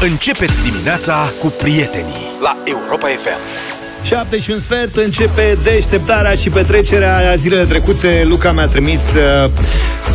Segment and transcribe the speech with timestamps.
[0.00, 3.38] Începeți dimineața cu prietenii la Europa FM.
[4.04, 8.22] 7 și un sfert începe deșteptarea și petrecerea zilele trecute.
[8.26, 9.00] Luca mi-a trimis
[9.44, 9.50] uh,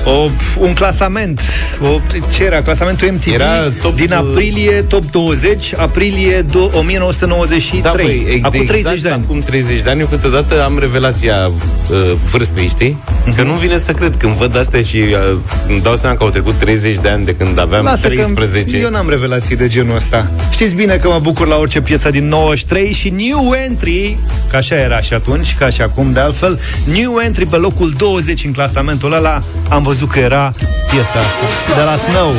[0.05, 1.41] o, un clasament.
[1.81, 1.99] O,
[2.33, 2.62] ce era?
[2.62, 7.82] Clasamentul MTV Era top, din aprilie, top 20, aprilie do, 1993.
[7.82, 9.23] Da, băi, e- acum de 30 exact de ani.
[9.25, 12.98] Acum 30 de ani, eu câteodată am revelația uh, vârstei, știi?
[13.25, 13.35] Mhm.
[13.35, 16.29] Că nu vine să cred când văd astea și uh, îmi dau seama că au
[16.29, 18.77] trecut 30 de ani de când aveam Lasă 13.
[18.77, 20.31] că eu n-am revelații de genul ăsta.
[20.51, 24.17] Știți bine că mă bucur la orice piesă din 93 și New Entry,
[24.49, 26.59] că așa era și atunci, ca și acum de altfel,
[26.93, 30.53] New Entry pe locul 20 în clasamentul ăla, am văzut că era
[30.91, 32.31] piesa asta, de la Snow.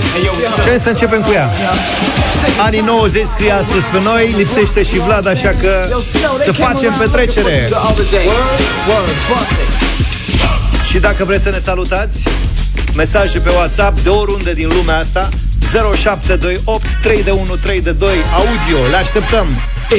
[0.63, 1.51] Și hai să începem cu ea.
[2.67, 5.87] Anii 90 scrie astăzi pe noi, lipsește și Vlad, așa că
[6.45, 7.69] să facem petrecere.
[10.93, 12.29] Și dacă vreți să ne salutați,
[12.95, 15.29] mesaje pe WhatsApp de oriunde din lumea asta
[15.95, 18.09] 0728 3 de 1 3 de 2
[18.41, 18.89] audio.
[18.91, 19.47] Le așteptăm!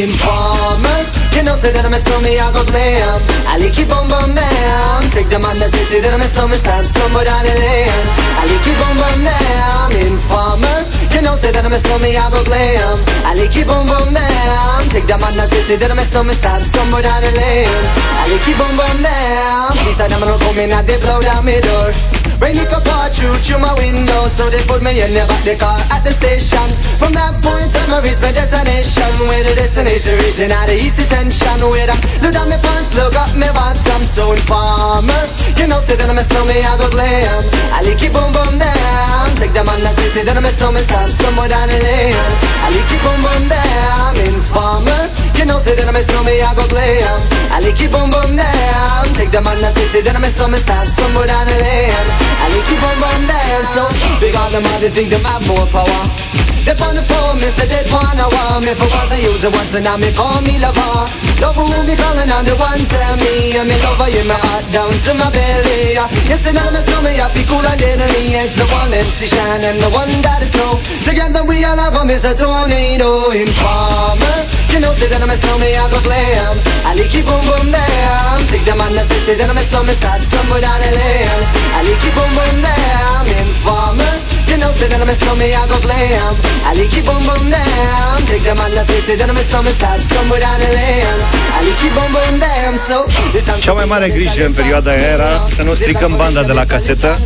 [0.08, 1.02] Informer,
[1.36, 3.20] you know, say that I'm a stormy, I go blam.
[3.52, 5.00] I like you boom boom down.
[5.16, 8.08] Take the man that say, say that I'm a stormy, stab somewhere down the lane.
[8.40, 9.88] I like you boom boom down.
[10.08, 10.80] Informer,
[11.24, 13.00] you know, say that I'm a stormy, I go blam.
[13.24, 14.84] I like you boom boom down.
[14.92, 17.72] Take the man that say, say that I'm a stormy, stab somewhere down the lane.
[18.20, 19.72] I like you boom boom down.
[19.88, 21.96] Please, I'm gonna come in and they blow down my door.
[22.44, 25.48] Rain it could pour through through my window So they put me in the back
[25.48, 26.68] the car at the station
[27.00, 31.00] From that point on I reached my destination Where the destination reaching out of east
[31.00, 35.24] detention Where I look down my pants, look up my bottom So informer,
[35.56, 38.60] you know say that I'm a snowman I go glam I like it boom boom
[38.60, 41.80] down Take the man that say, say that I'm a snowman Stop somewhere down the
[41.80, 42.16] lane
[42.64, 45.04] I like it boom boom down Informer,
[45.44, 47.20] you know say that I'm a snowman I go glam
[47.52, 50.32] I like it boom boom down Take the man that say, say that I'm a
[50.32, 52.08] snowman Stop somewhere down the lane
[52.40, 53.84] I like it boom boom down So
[54.24, 56.32] big on them all they think them have more power
[56.64, 59.52] they on the phone, me say they wanna want me For once I use it
[59.52, 61.12] once and now me call me lover
[61.44, 64.64] Love who me calling on the one tell me And me lover in my heart
[64.72, 66.00] down to my belly
[66.32, 69.28] Yes, and now me slow me I feel cool and deadly It's the one MC
[69.28, 72.32] Shine and the one that is snow Together we all have a Mr.
[72.32, 76.56] Tornado Informer You know, say that I'm a snow me I go glam
[76.90, 79.62] I like it boom boom down Take the man that say, say that I'm a
[79.70, 81.42] snow me Start somewhere down the lane
[81.78, 84.14] I like it boom boom down Informer
[84.54, 86.34] you know, say that I'm a snowman, I go glam
[86.70, 89.44] I like it boom boom down Take the man that say, say that I'm a
[89.50, 91.20] snowman Start somewhere down the lane
[91.58, 92.96] I like it boom boom down So,
[93.34, 96.54] this I'm Cea mai mare grijă în perioada aia era să nu stricăm banda de
[96.54, 97.20] la casetă,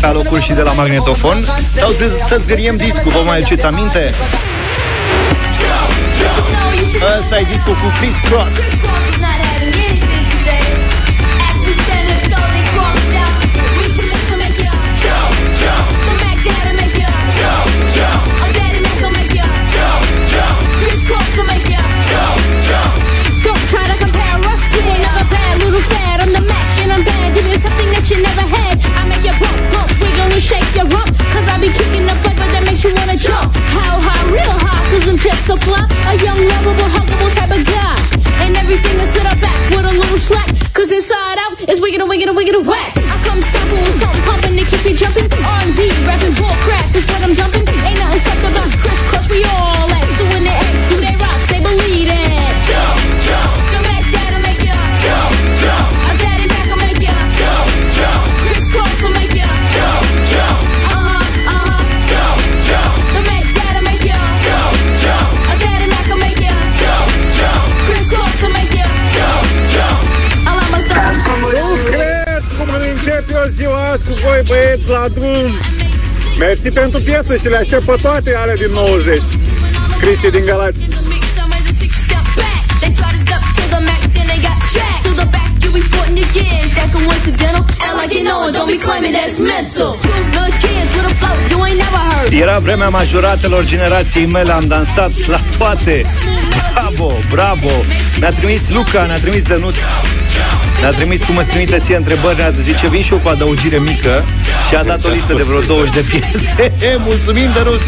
[0.00, 4.14] la locuri și de la magnetofon, sau să, să zgăriem discul, vă mai aduceți aminte?
[7.10, 8.54] Ăsta e discul cu Chris Cross.
[23.46, 26.16] Don't try to compare us to another bad little fad.
[26.22, 27.28] I'm the Mac and I'm bad.
[27.36, 28.74] Give you something that you never had.
[28.98, 31.10] I make you pump, pump, wiggle and shake your rump.
[31.32, 32.31] Cause I be kicking the flavor that
[32.84, 33.54] you wanna jump.
[33.70, 35.86] How high, real high, cause I'm just so fly.
[36.10, 37.96] A young, lovable, huggable type of guy.
[38.42, 40.50] And everything is to the back with a little slack.
[40.74, 42.92] Cause inside out is wiggin' and wiggin' and wiggin' and whack.
[42.96, 45.30] I come stomping with something pumping that keeps me jumping.
[45.30, 47.66] R&B, rapping, bull crap is what I'm dumping.
[47.86, 49.71] Ain't nothing sucked about crisscross, we all
[73.92, 75.50] eu ziua azi cu voi băieți la drum
[76.38, 79.20] Mersi pentru piesă și le aștept pe toate ale din 90
[80.00, 82.62] Cristi din Galați in the mix, I'm ready to take a step back.
[82.82, 85.02] They try to step to the Mac, then they got jacked.
[85.06, 87.62] To the back, you be sporting your years, that coincidental.
[87.84, 89.90] And like you know it, don't be claiming that it's mental.
[90.04, 92.30] Two the kids with a flow, you ain't never heard.
[92.44, 95.96] Era vremea majoratelor generației mele, am dansat la toate.
[96.74, 97.70] Bravo, bravo!
[98.20, 99.74] Ne-a trimis Luca, ne-a trimis Dănuț,
[100.82, 104.24] ne-a trimis cum îți trimite ție întrebări, ne-a zice, vin și eu cu adăugire mică
[104.68, 106.72] și a dat o listă de vreo 20 de piese.
[107.08, 107.84] Mulțumim, Dănuț!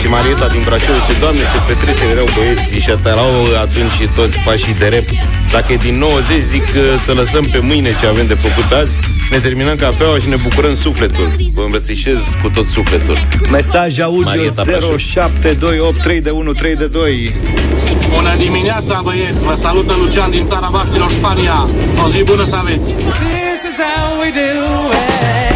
[0.00, 3.32] Și Marieta din Brașov zice, Doamne, ce petrecere erau băieții și atarau
[3.64, 5.08] atunci și toți pașii de rep.
[5.52, 8.98] Dacă e din 90, zic uh, să lăsăm pe mâine ce avem de făcut azi,
[9.30, 11.36] ne terminăm cafeaua și ne bucurăm sufletul.
[11.54, 13.16] Vă îmbrățișez cu tot sufletul.
[13.50, 14.98] Mesaj audio Marieta Brașov.
[14.98, 17.34] 0728 3 de 1 3 de 2
[18.14, 19.44] Bună dimineața, băieți!
[19.44, 21.68] Vă salută Lucian din țara Vaștilor, Spania.
[22.04, 22.92] O zi bună să aveți!
[22.92, 24.90] This is how we do
[25.50, 25.55] it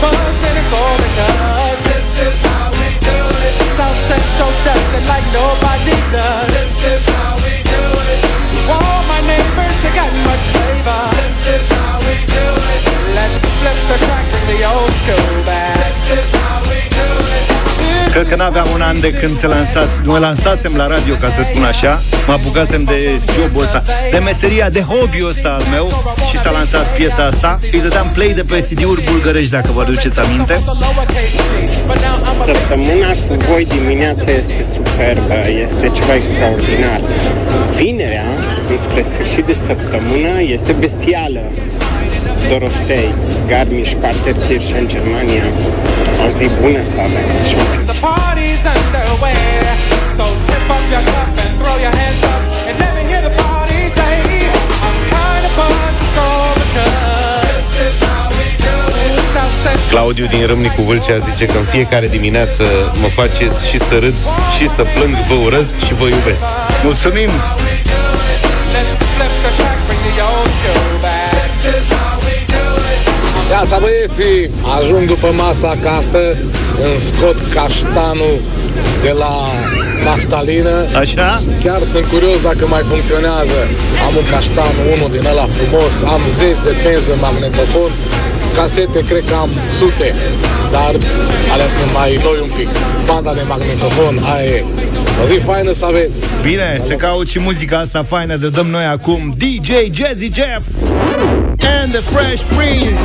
[0.00, 3.54] kinda and it's all because this is how we do it.
[3.76, 6.48] South Central does it like nobody does.
[6.48, 8.20] This is how we do it.
[8.52, 11.02] To all my neighbors, you got much flavor.
[11.18, 12.82] This is how we do it.
[13.18, 15.76] Let's flip the track, bring the old school back.
[16.08, 17.81] This is how we do it.
[18.12, 21.42] Cred că n-aveam un an de când se lansați Mă lansasem la radio, ca să
[21.42, 25.86] spun așa Mă apucasem de jobul ăsta De meseria, de hobby-ul ăsta al meu
[26.30, 30.18] Și s-a lansat piesa asta Îi dădeam play de pe CD-uri bulgărești Dacă vă aduceți
[30.18, 30.60] aminte
[32.44, 37.00] Săptămâna cu voi dimineața este superbă, este ceva extraordinar.
[37.76, 38.24] Vinerea,
[38.70, 41.40] înspre sfârșit de săptămână, este bestială.
[42.48, 43.14] Doroștei,
[43.46, 45.44] Garmisch-Partenkirche în Germania.
[46.24, 47.26] O zi bună să avem.
[47.92, 49.40] The party's underway.
[50.16, 53.34] So tip up your cup and throw your hands up and let me hear the
[53.44, 54.14] party say,
[54.86, 59.12] I'm kinda buzzed, it's all because this is how we do it.
[59.34, 62.64] South Central Claudiu din Râmnicu Vâlcea zice că în fiecare dimineață
[63.02, 64.14] mă faceți și să râd
[64.56, 66.44] și să plâng, vă urăsc și vă iubesc.
[66.82, 67.30] Mulțumim!
[73.54, 74.40] Iața băieții,
[74.76, 76.22] ajung după masă acasă,
[76.86, 78.36] îmi scot caștanul
[79.04, 79.34] de la
[80.06, 80.76] naftalină.
[81.02, 81.30] Așa?
[81.64, 83.58] Chiar sunt curios dacă mai funcționează.
[84.06, 87.92] Am un caștan, unul din ăla frumos, am zeci de penzi de magnetofon,
[88.56, 90.08] casete cred că am sute,
[90.74, 90.92] dar
[91.52, 92.68] alea sunt mai noi un pic.
[93.08, 94.58] Banda de magnetofon, aia e.
[95.22, 96.24] O zi faină să aveți!
[96.42, 100.62] Bine, se caut și muzica asta faină De dăm noi acum DJ Jazzy Jeff
[101.80, 103.00] And the Fresh Prince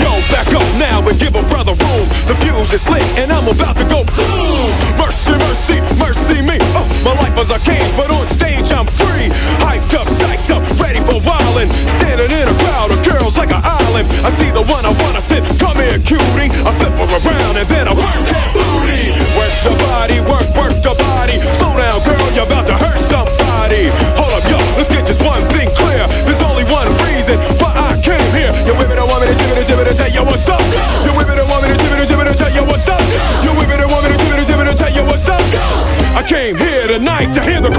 [0.00, 2.06] Yo, back up now and give a brother room.
[2.26, 4.68] The fuse is lit and I'm about to go boom.
[4.98, 6.56] Mercy, mercy, mercy me.
[6.78, 9.28] Oh, my life is a cage, but on stage I'm free.
[9.62, 11.70] Hyped up, psyched up, ready for wildin'.
[11.96, 12.56] Standing in a
[14.22, 15.42] I see the one I wanna sit.
[15.58, 16.46] Come here, cutie.
[16.62, 19.10] I flip her around and then I work that booty.
[19.34, 21.42] Work the body, work, work the body.
[21.58, 23.90] Slow down, girl, you're about to hurt somebody.
[24.14, 26.06] Hold up, yo, let's get just one thing clear.
[26.22, 28.54] There's only one reason why I came here.
[28.62, 30.62] You women don't want me to it to it to tell you what's up.
[31.02, 33.02] You women don't want me to it to it to tell you what's up.
[33.42, 35.42] You women don't want me to it to it to tell you what's up.
[36.14, 37.74] I came here tonight to hear the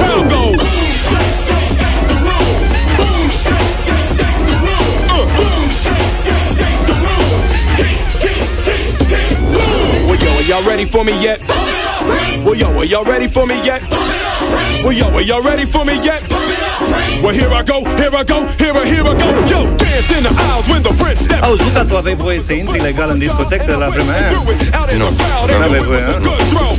[10.74, 11.40] ready for me yet?
[12.46, 13.82] Well, yo, are y'all ready for me yet?
[14.84, 16.22] Well, yo, are y'all ready for me yet?
[17.22, 19.28] Well, here I go, here I go, here I, here I go.
[19.54, 21.44] Yo, dance in the aisles when the prince steps.
[21.48, 24.32] Auzi, dar tu aveai voie să intri legal în discotecă la vremea aia?
[24.98, 25.10] Nu.
[25.48, 26.32] Nu aveai voie, nu?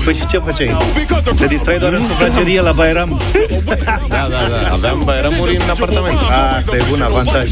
[0.04, 0.76] Păi și ce făceai?
[1.37, 3.21] Te distrai doar în sufragerie la Bairam?
[3.64, 3.75] Da,
[4.09, 4.73] da, da.
[4.73, 6.19] Aveam bairamuri în apartament.
[6.57, 7.47] Asta e un avantaj.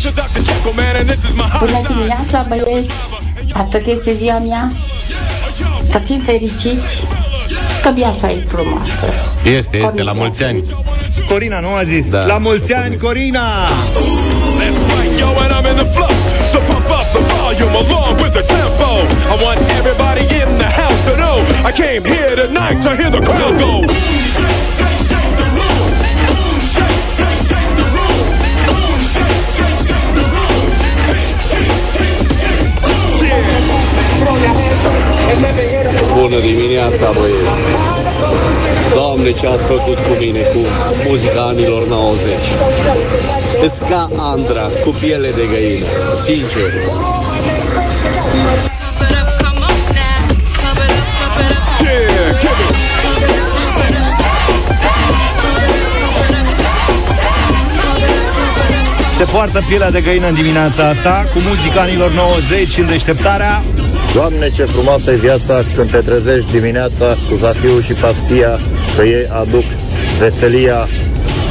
[1.58, 2.90] Bună dimineața, băieți!
[3.52, 4.72] Astăzi este ziua mea.
[5.92, 7.02] Să fim fericiți
[7.82, 8.92] că viața e frumoasă.
[9.56, 10.62] Este, este, la mulți ani.
[11.28, 12.10] Corina nu a zis?
[12.10, 12.24] Da.
[12.24, 13.46] La mulți ani, Corina!
[14.60, 16.14] That's right, yo, and I'm in the flow.
[16.52, 18.90] So pump up the volume along with the tempo.
[19.32, 21.36] I want everybody in the house to know
[21.68, 23.72] I came here tonight to hear the crowd go.
[36.18, 38.02] Bună dimineața, băieți!
[38.94, 40.58] Doamne, ce ați făcut cu mine cu
[41.08, 42.38] muzica anilor 90.
[43.66, 45.86] Ska Andra, cu piele de găină,
[46.24, 46.70] sincer.
[51.82, 52.92] Yeah, give it.
[59.16, 63.62] Se poartă pielea de găină în dimineața asta Cu muzica anilor 90 în deșteptarea
[64.14, 68.58] Doamne, ce frumoasă e viața când te trezești dimineața cu zafiu și pastia,
[68.96, 69.64] că ei aduc
[70.18, 70.88] veselia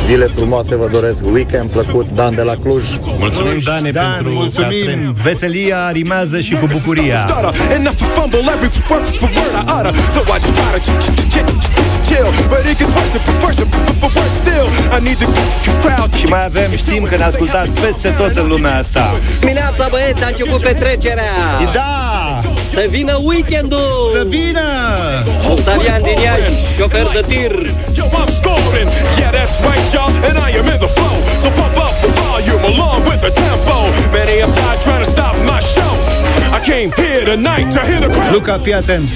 [0.07, 2.83] Zile frumoase vă doresc, weekend plăcut, Dan de la Cluj.
[3.19, 5.15] Mulțumim, Dane, Dan, pentru mulțumim!
[5.23, 7.17] Veselia rimează și cu bucuria.
[7.27, 9.93] stutter, and if I fumble every word for word I utter.
[10.15, 13.15] So I just try to ch- ch- ch- ch- ch- chill, but it gets worse
[13.17, 14.67] and worse and worse still.
[14.97, 15.27] I need to
[15.83, 16.11] crowd.
[16.21, 19.03] Și mai avem, știm că ne ascultați peste tot în lumea asta.
[19.39, 21.33] Dimineața, băieți, a început petrecerea!
[21.73, 21.91] Da!
[22.73, 24.09] Să vină weekendul!
[24.13, 24.67] Să vină!
[25.49, 27.53] Octavian din Iași, șofer de tir.
[27.97, 28.89] Yo, I'm scolding.
[29.19, 31.15] Yeah, that's right, y'all, and I am in the flow.
[31.41, 33.77] So pump up the volume along with the tempo.
[34.17, 35.93] Many have died trying to stop my show.
[36.57, 38.31] I came here tonight to hear the crowd.
[38.33, 39.09] Luca, fii atent.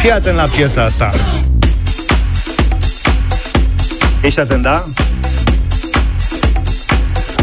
[0.00, 1.08] Fii atent la piesa asta.
[4.22, 4.84] Ești atent, da?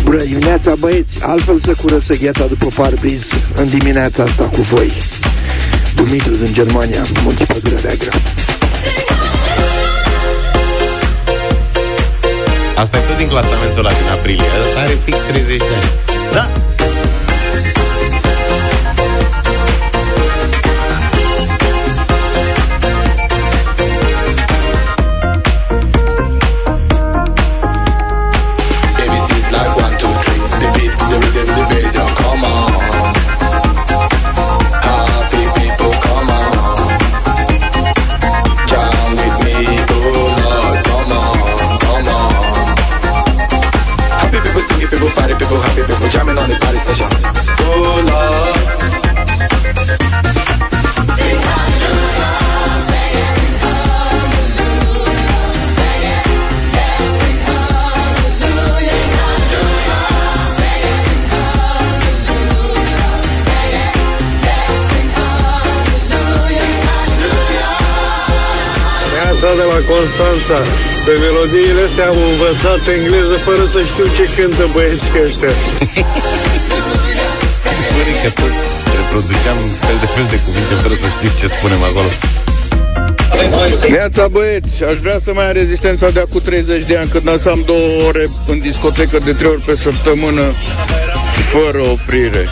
[0.03, 1.17] Bună dimineața, băieți!
[1.21, 3.23] Altfel să curăță gheața după parbriz
[3.55, 4.91] în dimineața asta cu voi.
[5.95, 8.11] Dumitru din Germania, Munți Pădurea Neagră.
[12.75, 14.49] Asta e tot din clasamentul ăla din aprilie.
[14.63, 15.89] Asta are fix 30 de ani.
[16.31, 16.74] Da.
[69.91, 70.57] Constanța.
[71.05, 75.53] Pe melodiile astea am învățat engleză fără să știu ce cântă băieții ăștia.
[77.61, 78.65] Sigur că toți
[78.97, 82.09] reproduceam fel de fel de cuvinte fără să știm ce spunem acolo.
[83.89, 87.63] Neața băieți, aș vrea să mai am rezistența de acum 30 de ani Când dansam
[87.65, 90.45] două ore în discotecă de trei ori pe săptămână
[91.51, 92.43] Fără oprire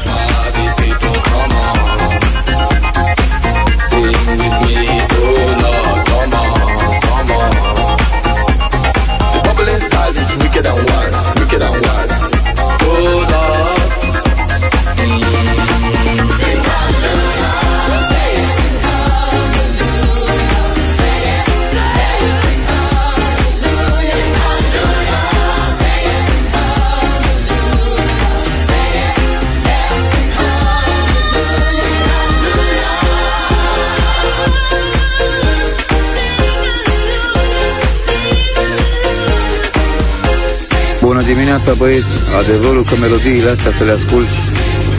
[41.54, 42.14] dimineața, băieți!
[42.42, 44.38] Adevărul că melodiile astea să le asculti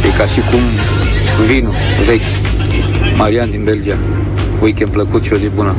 [0.06, 0.62] e ca și cum
[1.46, 1.74] vinul
[2.06, 2.30] vechi.
[3.16, 3.98] Marian din Belgia.
[4.62, 5.74] Weekend plăcut și o zi bună.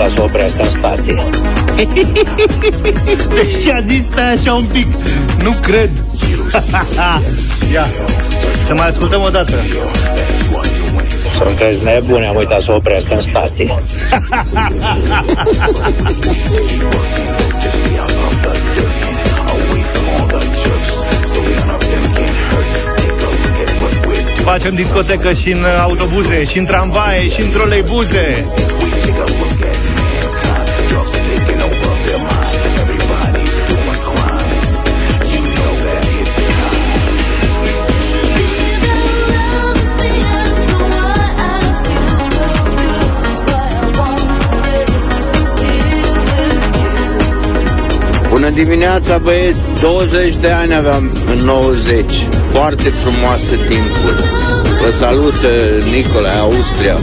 [0.00, 1.22] Nebuni, am uitat să opresc în stație.
[3.34, 4.86] Deci ce a zis stai așa un pic?
[5.42, 5.90] Nu cred.
[7.72, 7.86] Ia.
[8.66, 9.52] Să mai ascultăm o dată.
[11.42, 13.74] Sunteți nebuni, am uitat să opresc în stație.
[24.44, 28.44] Facem discotecă și în autobuze Și în tramvaie Și în troleibuze
[48.50, 49.72] Bună dimineața, băieți!
[49.80, 52.04] 20 de ani aveam în 90.
[52.52, 54.22] Foarte frumoase timpuri.
[54.82, 55.48] Vă salută
[55.90, 56.96] Nicolae, Austria.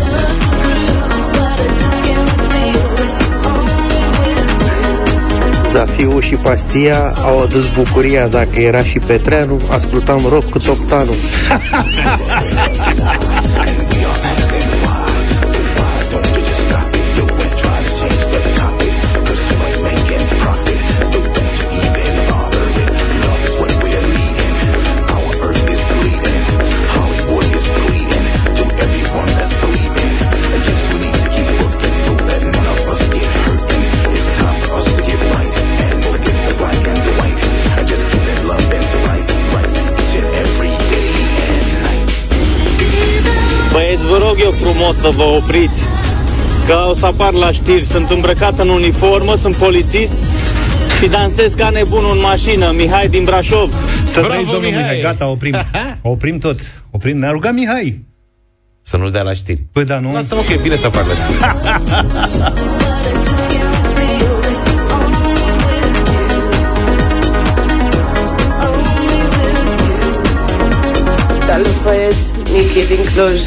[5.72, 11.16] Zafiu și Pastia au adus bucuria Dacă era și Petreanu, ascultam rock cu toptanul
[45.02, 45.80] să vă opriți.
[46.68, 50.14] Că o să apar la știri, sunt îmbrăcat în uniformă, sunt polițist
[51.02, 53.74] și dansez ca nebun în mașină, Mihai din Brașov.
[54.06, 54.82] Să trăiți, domnul Mihai.
[54.82, 55.02] Mihai.
[55.02, 55.56] Gata, oprim.
[56.14, 56.60] oprim tot.
[56.92, 57.18] Oprim.
[57.18, 58.06] Ne-a rugat Mihai.
[58.82, 59.66] Să nu-l dea la știri.
[59.72, 60.14] Păi da, nu?
[60.14, 61.38] Lasă-mă că e bine să apar la știri.
[71.48, 72.18] Salut băieți,
[72.54, 73.40] Nichi din Cluj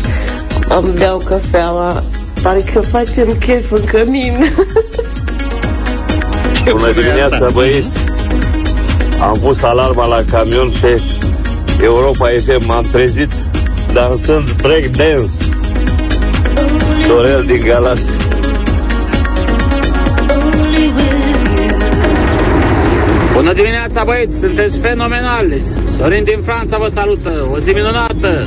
[0.79, 2.03] Îmi beau cafeaua
[2.43, 4.45] Parcă facem chef în cămin
[6.71, 7.99] Bună dimineața, băieți!
[9.21, 11.01] Am pus alarma la camion pe
[11.83, 12.67] Europa FM.
[12.67, 13.33] M-am trezit
[13.93, 15.33] dansând break dance.
[17.09, 18.11] Dorel din Galați.
[23.33, 24.39] Bună dimineața, băieți!
[24.39, 25.63] Sunteți fenomenali!
[25.89, 27.47] Sorin din Franța vă salută!
[27.51, 28.47] O zi minunată!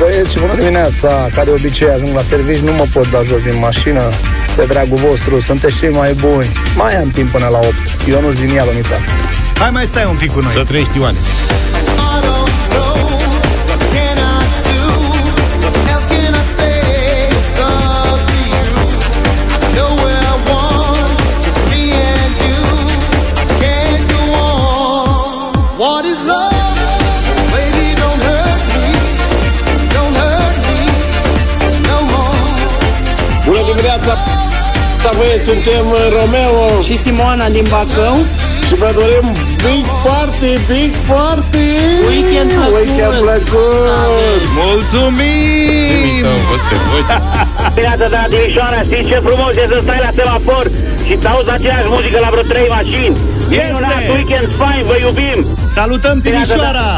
[0.00, 1.28] Băieți și bună dimineața!
[1.34, 4.02] Ca de obicei ajung la servici, nu mă pot da jos din mașină.
[4.56, 6.50] De dragul vostru, sunteți cei mai buni.
[6.76, 7.74] Mai am timp până la 8.
[8.08, 8.96] Eu nu-s din Ialomita.
[9.58, 10.50] Hai mai stai un pic cu noi.
[10.50, 11.18] Să trăiești, Ioane.
[35.10, 38.16] Da, băieți, suntem uh, Romeo Și Simoana din Bacău
[38.66, 39.26] și vă dorim
[39.64, 41.68] big party, big party!
[42.08, 42.74] Weekend plăcut!
[42.78, 44.42] Weekend plăcut!
[44.64, 46.14] Mulțumim!
[46.20, 47.02] Ce au fost pe voi.
[47.74, 50.64] Dimineața de la Timișoara, știți ce frumos e să stai la semafor
[51.06, 53.14] și să auzi aceeași muzică la vreo trei mașini.
[53.50, 53.64] Este!
[53.66, 55.38] Minunat, weekend fain, vă iubim!
[55.76, 56.88] Salutăm Timișoara!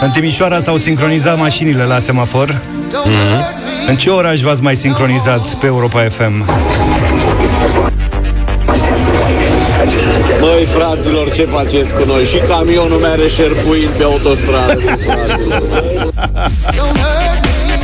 [0.00, 2.48] În Timișoara s-au sincronizat mașinile la semafor.
[2.50, 3.88] Mm-hmm.
[3.88, 6.44] În ce oraș v-ați mai sincronizat pe Europa FM?
[10.40, 12.24] Măi, fraților, ce faceți cu noi?
[12.24, 14.78] Și camionul meu are șerpuin pe autostradă.
[14.80, 15.58] fraților.
[16.76, 17.78] Don't hurt me.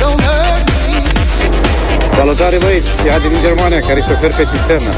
[0.00, 2.06] Don't hurt me.
[2.06, 4.90] Salutare băieți, Adi din Germania, care e șofer pe cisternă.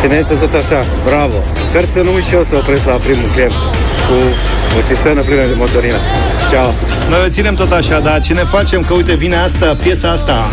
[0.00, 1.38] Țineți tot așa, bravo.
[1.68, 3.52] Sper să nu uit și eu să opresc la primul client
[4.06, 4.16] cu
[4.78, 5.98] o cisternă plină de motorină.
[6.50, 6.70] Ciao.
[7.10, 8.80] Noi o ținem tot așa, dar ce ne facem?
[8.86, 10.50] Că uite, vine asta, piesa asta.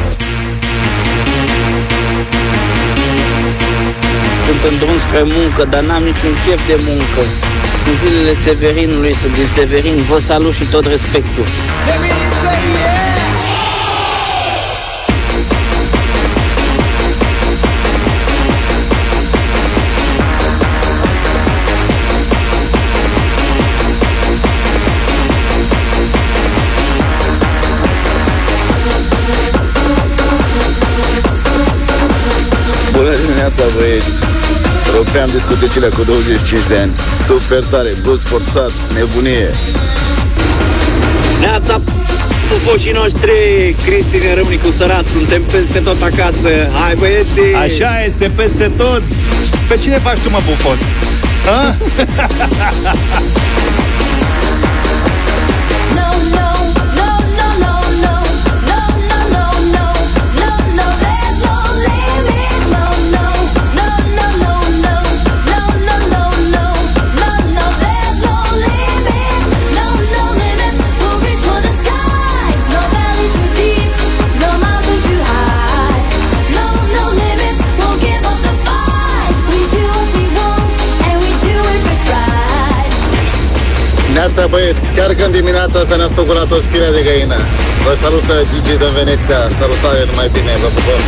[4.45, 7.21] Sunt în drum spre muncă, dar n-am niciun chef de muncă.
[7.83, 11.45] Sunt zilele Severinului, sunt din Severin, vă salut și tot respectul.
[33.57, 34.11] Dimineața, băieți!
[34.95, 36.91] Rupeam discotecile cu 25 de ani.
[37.25, 39.49] Super tare, blues forțat, nebunie.
[41.39, 41.81] Neața,
[42.49, 43.31] pufoșii noștri,
[43.85, 46.49] Cristi ne Râmnicu Sărat, suntem peste tot acasă.
[46.81, 47.53] Hai băieții!
[47.63, 49.01] Așa este peste tot.
[49.67, 50.79] Pe cine faci tu, mă, bufos?
[51.45, 51.77] Ha?
[84.37, 84.85] dimineața, băieți!
[84.97, 87.39] Chiar când dimineața să ne-a sfăcurat o spire de găină.
[87.85, 89.39] Vă salută Gigi din Veneția.
[89.59, 91.01] Salutare, numai bine, vă pupăm!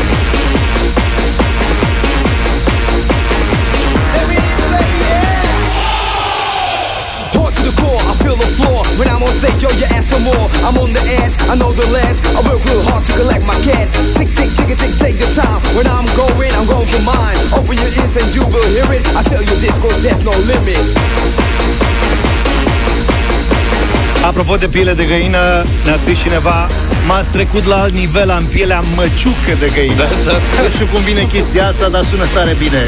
[9.00, 11.72] When I'm on stage, yo, you ask for more I'm on the edge, I know
[11.72, 15.18] the ledge I work real hard to collect my cash Tick, tick, tick, tick, take
[15.24, 18.70] the time When I'm going, I'm going for mine Open your ears and you will
[18.76, 20.84] hear it I tell you this, cause there's no limit
[24.26, 26.68] Apropo de piele de găină, ne-a scris cineva
[27.10, 29.96] M-ați trecut la alt nivel, am pielea măciucă de găină.
[29.96, 30.62] Da, da, da.
[30.64, 32.82] Nu știu cum vine chestia asta, dar sună tare bine.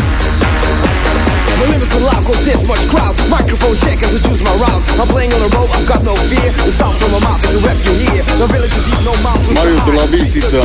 [1.59, 3.15] The limits are loud cause there's much crowd.
[3.37, 4.83] Microphone check as I choose my route.
[5.01, 6.49] I'm playing on the road, I've got no fear.
[6.67, 8.21] The sound from my mouth is a rep you hear.
[8.41, 10.63] No village is deep, no mountain Marius de la Bistrița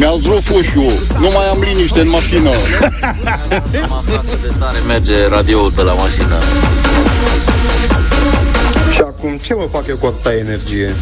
[0.00, 0.92] Mi-au zdruf ușul.
[1.22, 2.50] Nu mai am liniște în mașină.
[4.44, 6.38] De tare merge radioul pe la mașină.
[9.26, 10.94] Și acum ce mă fac eu cu atâta energie?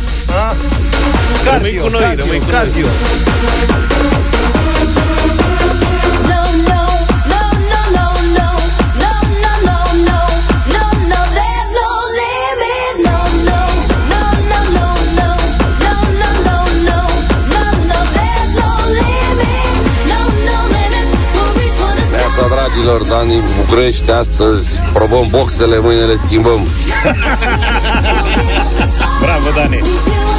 [1.44, 2.52] Cardio, cu noi, cardio, rămâi cu noi.
[2.52, 2.86] cardio.
[22.10, 26.66] Neața, dragilor, Dani București, astăzi probăm boxele, mâine le schimbăm.
[29.20, 30.33] Bravo, Dani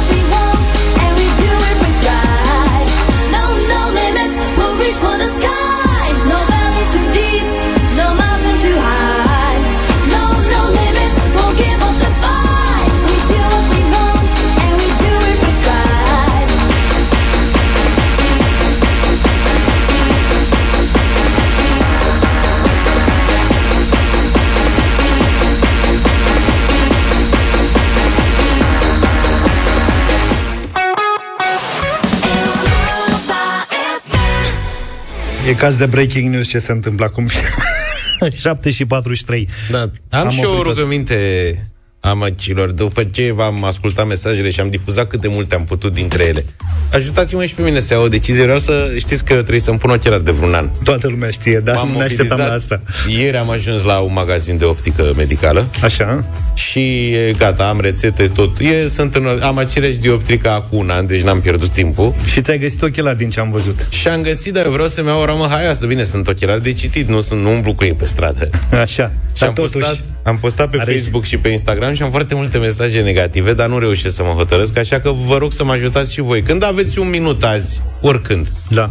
[35.56, 37.28] caz de breaking news ce se întâmplă acum?
[38.40, 40.70] 7 și 43 Da, am, Am și eu o oprit-o.
[40.72, 41.70] rugăminte
[42.06, 46.24] amăcilor, după ce v-am ascultat mesajele și am difuzat cât de multe am putut dintre
[46.24, 46.44] ele.
[46.92, 48.42] Ajutați-mă și pe mine să iau o decizie.
[48.42, 50.68] Vreau să știți că trebuie să-mi pun ochelari de vreun an.
[50.84, 52.72] Toată lumea știe, dar M-am nu ne așteptam la mobilizat.
[52.72, 55.66] asta Ieri am ajuns la un magazin de optică medicală.
[55.82, 58.58] Așa Și e, gata, am rețete, tot.
[58.58, 62.14] E, sunt în, am aceleași dioptrica acum un an, deci n-am pierdut timpul.
[62.24, 65.06] Și ți-ai găsit ochelari din ce am văzut Și am găsit, dar eu vreau să-mi
[65.06, 65.86] iau o ramă haioasă.
[65.86, 68.50] Bine, sunt ochelari de citit, nu, sunt, nu umblu cu ei pe stradă.
[68.70, 72.02] Așa Și Dar am totuși postat, am postat pe are- Facebook și pe Instagram și
[72.02, 75.52] am foarte multe mesaje negative, dar nu reușesc să mă hotărăsc, așa că vă rog
[75.52, 76.42] să mă ajutați și voi.
[76.42, 78.46] Când aveți un minut azi, oricând.
[78.68, 78.90] Da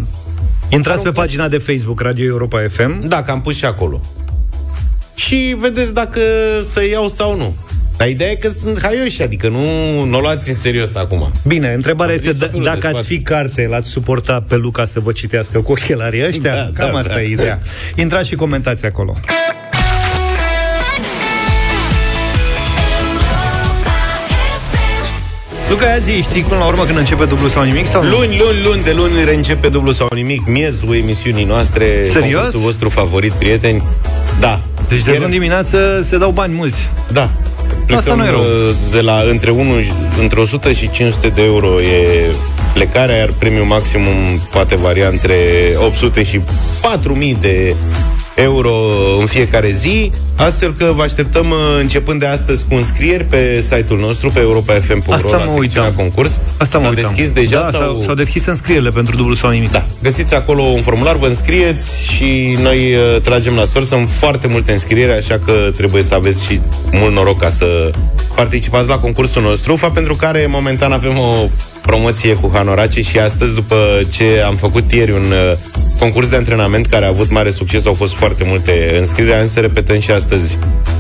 [0.70, 4.02] Intrați pe pagina de Facebook Radio Europa FM Da, că am pus și acolo.
[5.16, 6.20] Și vedeți dacă
[6.72, 7.56] să iau sau nu.
[7.98, 9.60] Dar ideea e că sunt haioși, adică nu,
[10.06, 11.32] nu o luați în serios acum.
[11.48, 13.16] Bine, întrebarea este Am d- tot felul de dacă ați sfaturi.
[13.16, 16.54] fi carte, l-ați suporta pe Luca să vă citească cu ochelarii ăștia?
[16.56, 17.22] Da, Cam da, asta da.
[17.22, 17.60] e ideea.
[17.96, 19.16] Intrați și comentați acolo.
[25.70, 27.86] Luca, ia zi, știi până la urmă când începe dublu sau nimic?
[27.88, 28.10] Sau nu?
[28.10, 32.06] Luni, luni, luni de luni reîncepe dublu sau nimic, miezul emisiunii noastre.
[32.06, 32.34] Serios?
[32.34, 33.84] concursul vostru favorit, prieteni.
[34.40, 34.60] Da.
[34.88, 36.90] Deci de Ieri- luni dimineață se dau bani mulți.
[37.12, 37.30] Da.
[37.86, 38.40] Plecăm nu e rău.
[38.40, 39.72] uh, de la între, 1,
[40.22, 42.26] între 100 și 500 de euro e
[42.74, 44.14] plecarea, iar premiul maximum
[44.52, 45.36] poate varia între
[45.78, 46.40] 800 și
[46.82, 47.76] 4000 de
[48.36, 48.74] euro
[49.20, 54.00] în fiecare zi, astfel că vă așteptăm uh, începând de astăzi cu înscrieri pe site-ul
[54.00, 55.96] nostru, pe europafm.ro, Asta la mă secțiunea uitam.
[55.96, 56.40] concurs.
[56.58, 57.12] Asta mă S-a uitam.
[57.16, 57.82] deschis deja da, sau...
[57.82, 59.72] s-au, s-au deschis înscrierile pentru dublu sau nimic.
[59.72, 59.86] Da.
[60.04, 63.88] Găsiți acolo un formular, vă înscrieți și noi uh, tragem la sort.
[63.88, 67.92] Sunt foarte multe înscrieri, așa că trebuie să aveți și mult noroc ca să
[68.36, 71.50] participați la concursul nostru, fapt pentru care momentan avem o
[71.82, 73.76] promoție cu Hanorace și astăzi, după
[74.12, 75.58] ce am făcut ieri un uh,
[76.00, 79.60] concurs de antrenament care a avut mare succes, au fost foarte multe înscrieri, am să
[79.60, 80.58] repetăm și astăzi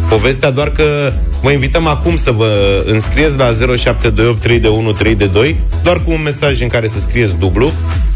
[0.09, 5.15] povestea, doar că vă invităm acum să vă înscrieți la 0728 3 de 1 3
[5.15, 7.71] de 2, doar cu un mesaj în care să scrieți dublu.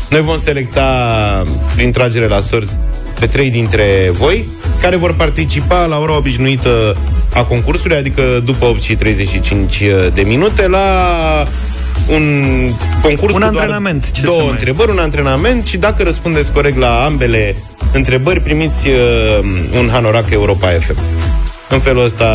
[0.10, 1.44] Noi vom selecta
[1.76, 2.80] prin tragere la sorți
[3.20, 4.46] pe trei dintre voi,
[4.82, 6.98] care vor participa la ora obișnuită
[7.34, 10.86] a concursului, adică după 8 și 35 de minute, la
[12.10, 12.24] un
[13.02, 16.52] concurs Un cu doar antrenament, ce să două mai- întrebări, un antrenament și dacă răspundeți
[16.52, 17.56] corect la ambele
[17.94, 18.96] întrebări, primiți uh,
[19.80, 20.98] un hanorac Europa FM.
[21.70, 22.26] În felul ăsta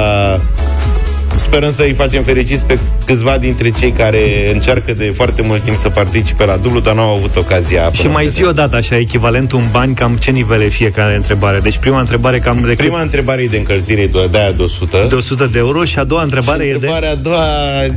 [1.37, 5.77] sperăm să îi facem fericiți pe câțiva dintre cei care încearcă de foarte mult timp
[5.77, 7.91] să participe la dublu, dar nu au avut ocazia.
[7.93, 10.69] Și până mai în zi o dată așa, echivalentul în bani, cam ce nivel e
[10.69, 11.61] fiecare întrebare.
[11.61, 15.07] Deci prima întrebare cam de Prima întrebare e de încălzire, e de aia de 100.
[15.09, 16.75] de 100 de euro și a doua întrebare și e de...
[16.75, 17.45] întrebarea a doua,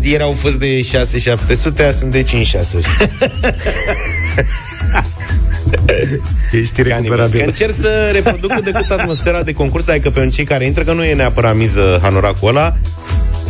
[0.02, 0.86] ieri au fost de 6-700,
[1.80, 2.26] aia sunt de 5-600.
[6.52, 7.40] Ești recuperabil.
[7.40, 10.84] Că încerc să reproduc cât de cât atmosfera de concurs, adică pe cei care intră,
[10.84, 12.76] că nu e neapărat miză hanoracul ăla,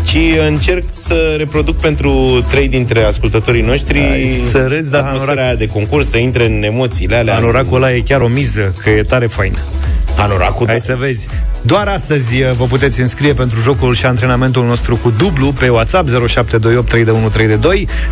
[0.08, 0.18] ci
[0.48, 5.68] încerc să reproduc pentru trei dintre ascultătorii noștri Ai să râzi, dar atmosfera aia de
[5.68, 7.36] concurs, să intre în emoțiile alea.
[7.36, 9.58] Anoracul ăla e chiar o miză, că e tare fain.
[10.18, 11.28] Anoracul, Hai să vezi.
[11.62, 16.10] Doar astăzi uh, vă puteți înscrie pentru jocul și antrenamentul nostru cu dublu pe WhatsApp
[16.10, 16.12] 07283132,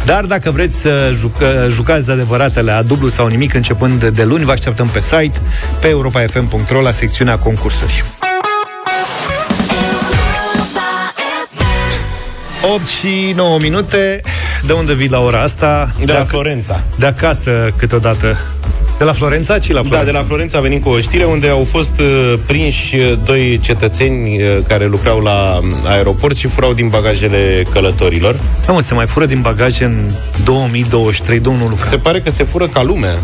[0.05, 4.45] dar dacă vreți să jucă, jucați de adevăratele a dublu sau nimic începând de luni,
[4.45, 5.39] vă așteptăm pe site
[5.81, 8.03] pe europafm.ro la secțiunea concursuri.
[12.73, 14.21] 8 și 9 minute
[14.65, 15.91] De unde vii la ora asta?
[16.05, 18.37] De la Florența De acasă câteodată
[18.97, 19.59] De la Florența?
[19.59, 19.97] Ci la Florența?
[19.97, 23.59] Da, de la Florența venim cu o știre unde au fost uh, prinși uh, doi
[23.63, 28.35] cetățeni uh, care lucrau la um, aeroport și furau din bagajele călătorilor.
[28.65, 30.11] Da, mă, se mai fură din bagaje în
[30.43, 31.85] 2023, domnul Luca.
[31.89, 33.17] Se pare că se fură ca lumea.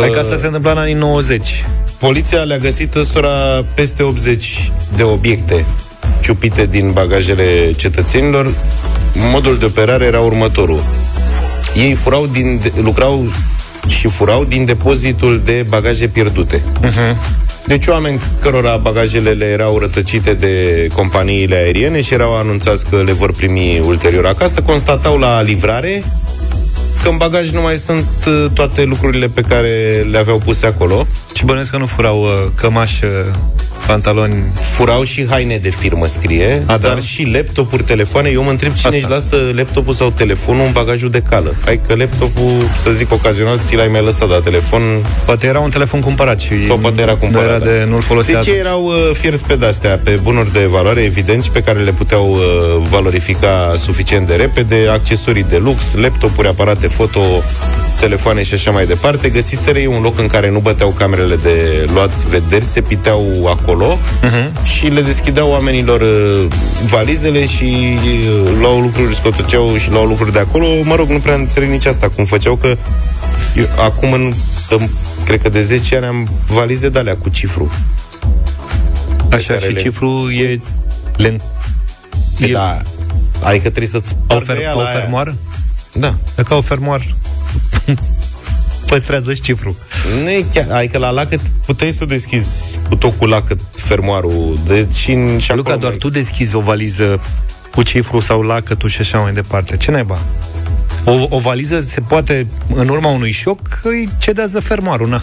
[0.00, 1.64] Hai că asta se întâmpla în anii 90.
[1.98, 5.64] Poliția le-a găsit ăstora peste 80 de obiecte
[6.20, 8.54] ciupite din bagajele cetățenilor.
[9.32, 10.82] Modul de operare era următorul.
[11.76, 13.26] Ei furau din, lucrau
[13.86, 16.62] și furau din depozitul de bagaje pierdute.
[16.82, 17.16] Uh-huh.
[17.66, 23.12] Deci oameni cărora bagajele le erau rătăcite de companiile aeriene și erau anunțați că le
[23.12, 26.02] vor primi ulterior acasă, constatau la livrare
[27.02, 31.06] că în bagaj nu mai sunt uh, toate lucrurile pe care le aveau puse acolo.
[31.34, 33.10] Și bănesc că nu furau uh, cămași, uh,
[33.88, 34.34] pantaloni...
[34.60, 36.88] Furau și haine de firmă, scrie, A, da?
[36.88, 38.28] dar și laptopuri, telefoane.
[38.28, 38.98] Eu mă întreb cine Asta.
[38.98, 41.54] își lasă laptopul sau telefonul în bagajul de cală.
[41.64, 44.82] Hai că laptopul, să zic ocazional, ți l-ai mai lăsat, dar telefon...
[45.24, 48.42] Poate era un telefon cumpărat și Sau poate era cumpărat, Nu era de, nu-l folosea.
[48.42, 51.92] Deci erau uh, fierți pe de-astea, pe bunuri de valoare, evident, și pe care le
[51.92, 52.40] puteau uh,
[52.88, 57.20] valorifica suficient de repede, accesorii de lux, laptopuri, aparate foto,
[58.00, 59.28] telefoane și așa mai departe.
[59.28, 63.98] Găsiseră ei un loc în care nu băteau camerele de luat vederi, se piteau acolo
[64.22, 64.62] uh-huh.
[64.62, 66.46] și le deschideau oamenilor uh,
[66.86, 70.66] valizele și uh, luau lucruri, scotoceau și luau lucruri de acolo.
[70.82, 72.76] Mă rog, nu prea înțeleg nici asta, cum făceau, că
[73.56, 74.32] eu, acum, în,
[74.70, 74.88] în,
[75.24, 77.72] cred că de 10 ani am valize de alea cu cifru.
[79.32, 80.60] Așa, care și le- cifru e...
[81.16, 81.36] Le,
[82.38, 82.76] E, da,
[83.42, 84.98] adică trebuie să-ți o, spargă fer, ea o la aia.
[84.98, 85.36] fermoară?
[85.92, 86.18] Da.
[86.38, 87.02] E ca o fermoară.
[88.86, 89.76] Păstrează-și cifru.
[90.22, 94.58] Nu e chiar, adică la lacăt puteai să deschizi cu tot cu lacăt fermoarul.
[94.66, 97.20] Deci și, în- și Luca, acolo doar mai- tu deschizi o valiză
[97.74, 99.76] cu cifru sau lacătul și așa mai departe.
[99.76, 100.18] Ce naiba?
[101.04, 105.22] O, o valiză se poate, în urma unui șoc, îi cedează fermoarul, na.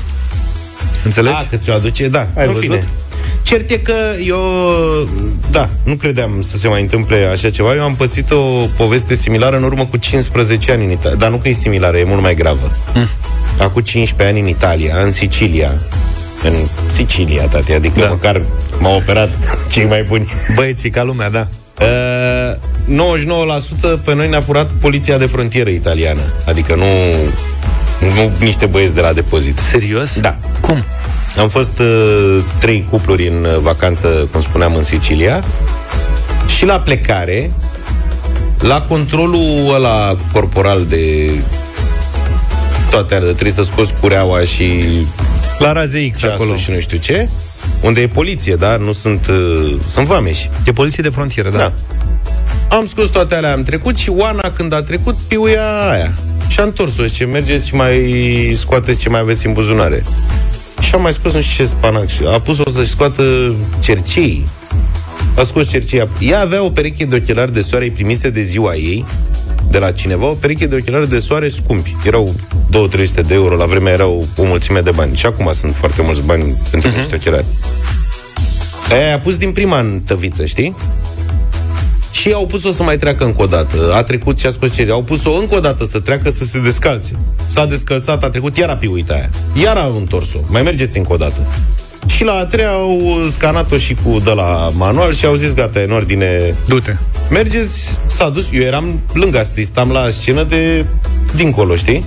[1.06, 1.36] Înțelegi?
[1.36, 2.28] A, că ți-o aduce, da.
[2.38, 2.62] Ai în văzut?
[2.62, 2.84] fine.
[3.42, 3.94] Cert e că
[4.26, 4.40] eu,
[5.52, 7.76] da, nu credeam să se mai întâmple așa ceva.
[7.76, 11.18] Eu am pățit o poveste similară în urmă cu 15 ani în Italia.
[11.18, 12.72] Dar nu că e similară, e mult mai gravă.
[12.94, 13.08] Mm.
[13.60, 15.72] Acum 15 ani în Italia, în Sicilia.
[16.44, 16.54] În
[16.86, 18.08] Sicilia, tati, adică da.
[18.08, 18.42] măcar
[18.80, 19.30] m-au operat
[19.74, 20.32] cei mai buni.
[20.56, 21.48] Băieții ca lumea, da.
[21.82, 22.56] Uh,
[23.98, 26.22] 99% pe noi ne-a furat poliția de frontieră italiană.
[26.46, 26.86] Adică nu,
[28.00, 29.60] nu niște băieți de la depozit.
[29.60, 30.20] Serios?
[30.20, 30.38] Da.
[30.62, 30.84] Cum?
[31.38, 35.44] Am fost uh, trei cupluri în uh, vacanță, cum spuneam, în Sicilia
[36.48, 37.52] și la plecare,
[38.60, 41.30] la controlul ăla corporal de
[42.90, 44.84] toate alea, trebuie să scoți cureaua și
[45.60, 46.56] La raze X ceasul acolo.
[46.56, 47.30] și nu știu ce,
[47.82, 48.78] unde e poliție, da?
[48.78, 50.50] Nu sunt, uh, sunt vameși.
[50.66, 51.58] E poliție de frontieră, da.
[51.58, 51.74] Da.
[52.76, 56.14] Am scos toate alea, am trecut și Oana, când a trecut, piuia aia.
[56.48, 60.04] Și a întors-o, ce mergeți și mai scoateți ce mai aveți în buzunare.
[60.86, 62.08] Și am mai scos nu știu ce spanac.
[62.08, 64.48] Și a pus-o să-și scoată cercei.
[65.38, 66.08] A scos cercei.
[66.20, 69.06] Ea avea o pereche de ochelari de soare primise de ziua ei,
[69.70, 71.96] de la cineva, o pereche de ochelari de soare scumpi.
[72.06, 72.36] Erau
[72.72, 75.16] 2-300 de euro, la vremea erau o mulțime de bani.
[75.16, 76.96] Și acum sunt foarte mulți bani pentru uh-huh.
[76.96, 77.46] niște ochelari.
[78.90, 80.76] Aia a pus din prima în tăviță, știi?
[82.20, 83.94] Și au pus-o să mai treacă încă o dată.
[83.94, 84.88] A trecut și a scos ce...
[84.92, 87.16] Au pus-o încă o dată să treacă să se descalțe.
[87.48, 89.30] S-a descălțat, a trecut, iar a piuit aia.
[89.54, 90.38] Iar au întors-o.
[90.48, 91.48] Mai mergeți încă o dată.
[92.06, 93.02] Și la a treia au
[93.32, 96.56] scanat-o și cu de la manual și au zis, gata, e în ordine.
[96.68, 96.96] Du-te.
[97.30, 98.48] Mergeți, s-a dus.
[98.52, 100.86] Eu eram lângă asta, stam la scenă de
[101.36, 102.06] dincolo, știi?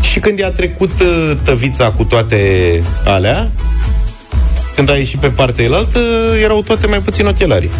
[0.00, 2.38] Și când i-a trecut uh, tăvița cu toate
[3.04, 3.50] alea,
[4.74, 5.98] când a ieșit pe partea elaltă,
[6.42, 7.70] erau toate mai puțin ochelarii.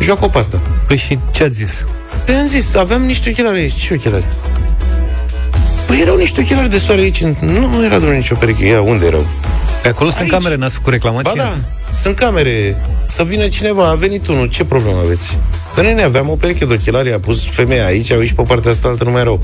[0.00, 0.60] Joacă pe asta.
[0.86, 1.84] Păi și ce ați zis?
[2.24, 3.74] Păi am zis, aveam niște ochelari aici.
[3.74, 4.26] Ce ochelari?
[5.86, 7.22] Păi erau niște ochelari de soare aici.
[7.22, 8.66] Nu, nu era doar nicio pereche.
[8.66, 9.26] Ia, unde erau?
[9.82, 10.30] Pe acolo sunt Aici.
[10.30, 11.32] camere, n-ați făcut reclamație?
[11.36, 11.54] Ba da,
[11.92, 12.76] sunt camere.
[13.06, 15.38] Să vină cineva, a venit unul, ce problemă aveți?
[15.74, 18.42] Că noi ne aveam o pereche de ochelari, a pus femeia aici, au și pe
[18.42, 19.40] partea asta altă nu mai erau.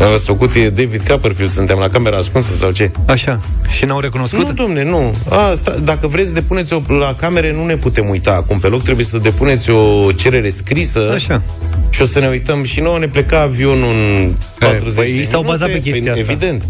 [0.00, 2.90] Am făcut e David Copperfield, suntem la camera ascunsă sau ce?
[3.06, 3.40] Așa.
[3.68, 4.46] Și n-au recunoscut?
[4.46, 5.14] Nu, domne, nu.
[5.50, 9.18] Asta, dacă vreți, depuneți-o la camere, nu ne putem uita acum pe loc, trebuie să
[9.18, 11.10] depuneți o cerere scrisă.
[11.14, 11.42] Așa.
[11.90, 15.24] Și o să ne uităm și nouă ne pleca avionul în 40 păi de ei
[15.24, 15.58] s-au minute.
[15.58, 16.32] bazat pe chestia Păi, asta.
[16.32, 16.62] Evident.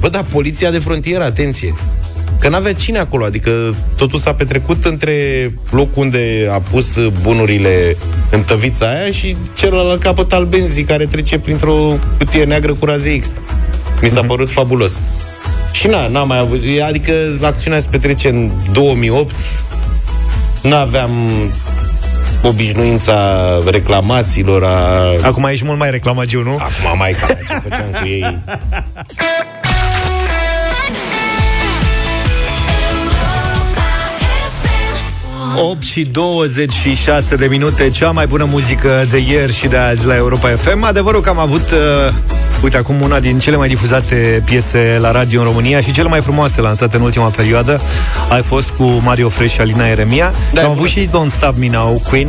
[0.00, 1.74] Bă, dar poliția de frontieră, atenție.
[2.40, 5.14] Că n-avea cine acolo, adică totul s-a petrecut între
[5.70, 7.96] locul unde a pus bunurile
[8.30, 13.18] în tăvița aia și celălalt capăt al benzii care trece printr-o cutie neagră cu raze
[13.18, 13.34] X.
[14.02, 15.00] Mi s-a părut fabulos.
[15.72, 19.34] Și na, n-am mai avut, adică acțiunea se petrece în 2008,
[20.62, 21.10] n-aveam
[22.42, 24.68] obișnuința reclamațiilor a...
[25.22, 26.52] Acum ești mult mai reclamagiu, nu?
[26.52, 28.38] Acum mai ca ce făceam cu ei.
[35.62, 40.16] 8 și 26 de minute, cea mai bună muzică de ieri și de azi la
[40.16, 40.82] Europa FM.
[40.84, 42.12] Adevărul că am avut, uh,
[42.62, 46.20] uite, acum una din cele mai difuzate piese la radio în România și cele mai
[46.20, 47.80] frumoase lansate în ultima perioadă
[48.28, 50.32] a fost cu Mario Fresh și Alina Eremia.
[50.52, 52.28] Da, am avut și Don't Stop Me Now, Queen,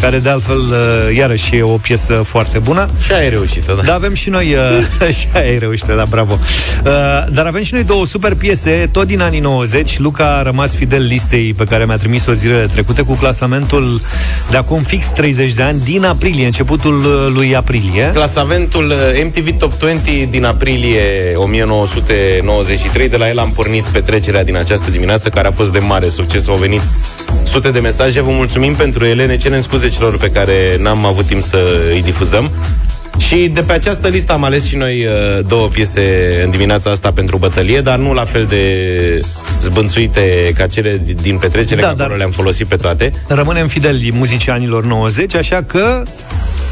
[0.00, 2.88] care de altfel uh, iarăși e o piesă foarte bună.
[3.02, 3.82] Și aia e reușită, da.
[3.82, 4.54] Da, avem și noi
[5.00, 6.38] uh, și aia e reușită, da, bravo.
[6.84, 6.90] Uh,
[7.32, 9.98] dar avem și noi două super piese, tot din anii 90.
[9.98, 14.00] Luca a rămas fidel listei pe care mi-a trimis-o zilele trecute cu clasamentul
[14.50, 18.10] de acum fix 30 de ani, din aprilie, începutul uh, lui aprilie.
[18.12, 23.08] Clasamentul uh, MTV Top 20 din aprilie 1993.
[23.08, 26.48] De la el am pornit petrecerea din această dimineață, care a fost de mare succes.
[26.48, 26.80] Au venit
[27.48, 28.20] sute de mesaje.
[28.20, 29.26] Vă mulțumim pentru ele.
[29.26, 31.58] Ne cerem scuze celor pe care n-am avut timp să
[31.92, 32.50] îi difuzăm.
[33.18, 36.00] Și de pe această listă am ales și noi uh, două piese
[36.44, 38.62] în dimineața asta pentru bătălie, dar nu la fel de
[39.62, 43.12] zbânțuite ca cele di- din petrecere, Da, da, că dar- acolo le-am folosit pe toate.
[43.26, 46.02] Rămânem fideli muzicii anilor 90, așa că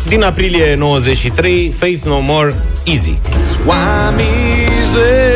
[0.08, 3.18] Din aprilie 93, Faith No More, Easy.
[3.64, 5.35] Why I'm easy.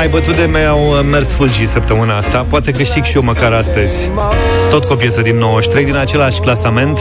[0.00, 2.46] Mai bătut de mei au uh, mers fulgii săptămâna asta.
[2.48, 4.10] Poate câștig și eu măcar astăzi.
[4.70, 6.98] Tot cu o piesă din 93, din același clasament.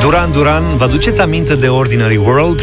[0.00, 2.60] Duran Duran, vă aduceți aminte de Ordinary World?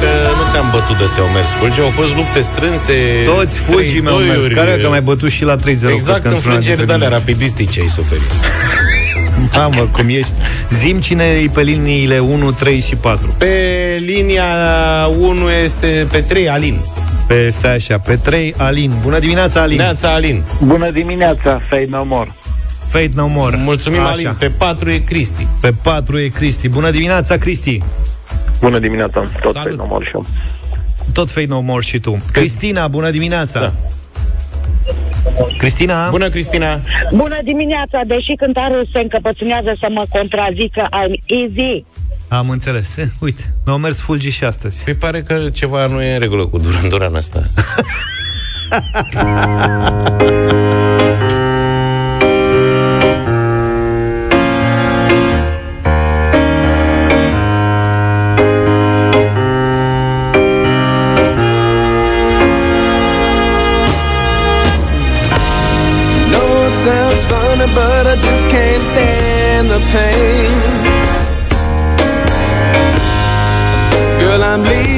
[0.00, 2.96] Că nu te-am bătut de ți-au mers fulgi, au fost lupte strânse.
[3.34, 4.26] Toți fulgii mi-au mers.
[4.26, 4.54] trei-doi-uri.
[4.54, 5.60] Care că mai bătut și la 3-0.
[5.60, 7.26] Exact cred că într-una înfrângeri dintre de alea dimineți.
[7.26, 8.30] rapidistice ai suferit.
[9.56, 10.32] Mamă, cum ești.
[10.70, 13.34] Zim cine e pe liniile 1, 3 și 4.
[13.38, 13.54] Pe
[14.06, 14.44] linia
[15.18, 16.78] 1 este pe 3 Alin.
[17.26, 18.92] Pe, stai așa, pe 3, Alin.
[19.02, 19.76] Bună dimineața, Alin.
[19.76, 20.42] Neața Alin.
[20.64, 22.32] Bună dimineața, Fade No More.
[22.88, 23.56] Fate No More.
[23.64, 24.10] Mulțumim Așa.
[24.10, 24.34] Alin.
[24.38, 25.46] Pe 4 e Cristi.
[25.60, 26.68] Pe 4 e Cristi.
[26.68, 27.82] Bună dimineața, Cristi.
[28.60, 29.54] Bună dimineața, tot Salut.
[29.54, 30.24] Fade No More și eu.
[31.12, 32.22] Tot Fate No More și tu.
[32.32, 33.60] Cristina, bună dimineața.
[33.60, 33.72] Da.
[35.58, 36.10] Cristina.
[36.10, 36.80] Bună, Cristina.
[37.12, 41.84] Bună dimineața, deși cântarul se încăpățânează să mă contrazică, I'm easy.
[42.28, 42.96] Am înțeles.
[42.96, 44.84] Eh, uite, mi-au mers fulgi și astăzi.
[44.84, 47.42] Păi pare că ceva nu e în regulă cu Duran Duran asta.
[69.94, 70.50] pain.
[74.20, 74.93] Girl, I'm leaving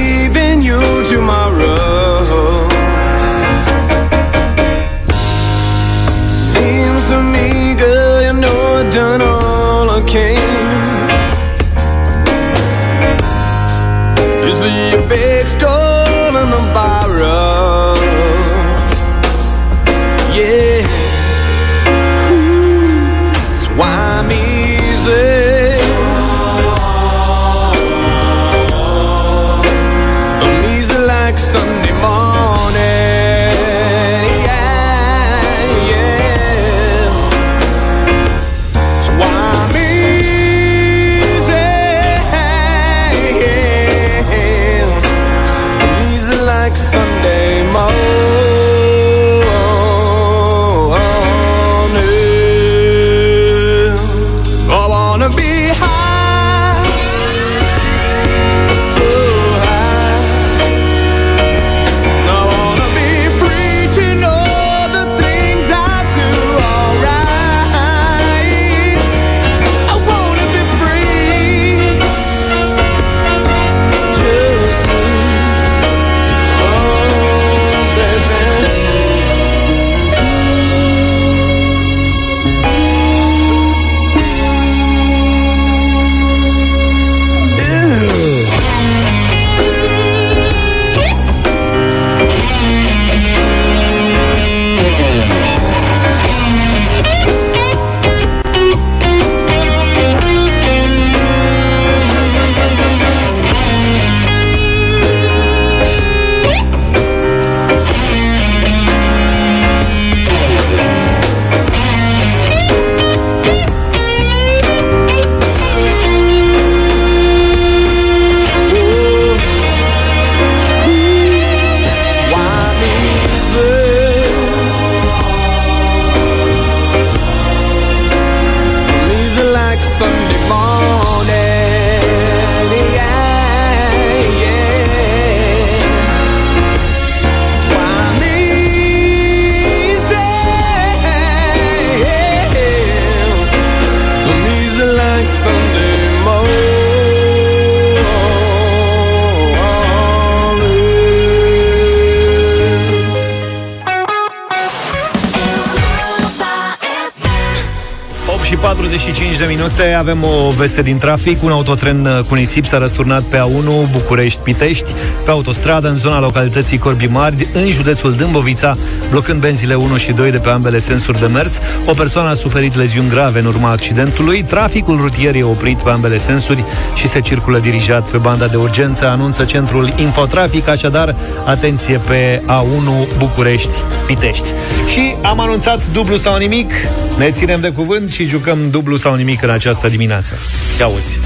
[159.87, 161.43] minute avem o veste din trafic.
[161.43, 164.91] Un autotren uh, cu nisip s-a răsturnat pe A1 București-Pitești,
[165.24, 168.76] pe autostradă în zona localității Corbi Mari, în județul Dâmbovița,
[169.11, 171.59] blocând benzile 1 și 2 de pe ambele sensuri de mers.
[171.87, 174.43] O persoană a suferit leziuni grave în urma accidentului.
[174.43, 176.64] Traficul rutier e oprit pe ambele sensuri
[176.95, 181.14] și se circulă dirijat pe banda de urgență, anunță centrul Infotrafic, așadar
[181.45, 184.49] atenție pe A1 București-Pitești.
[184.93, 186.72] Și am anunțat dublu sau nimic,
[187.18, 190.39] ne ținem de cuvânt și jucăm dublu sau nimic în această dimineață.
[190.79, 191.18] Ia uzi!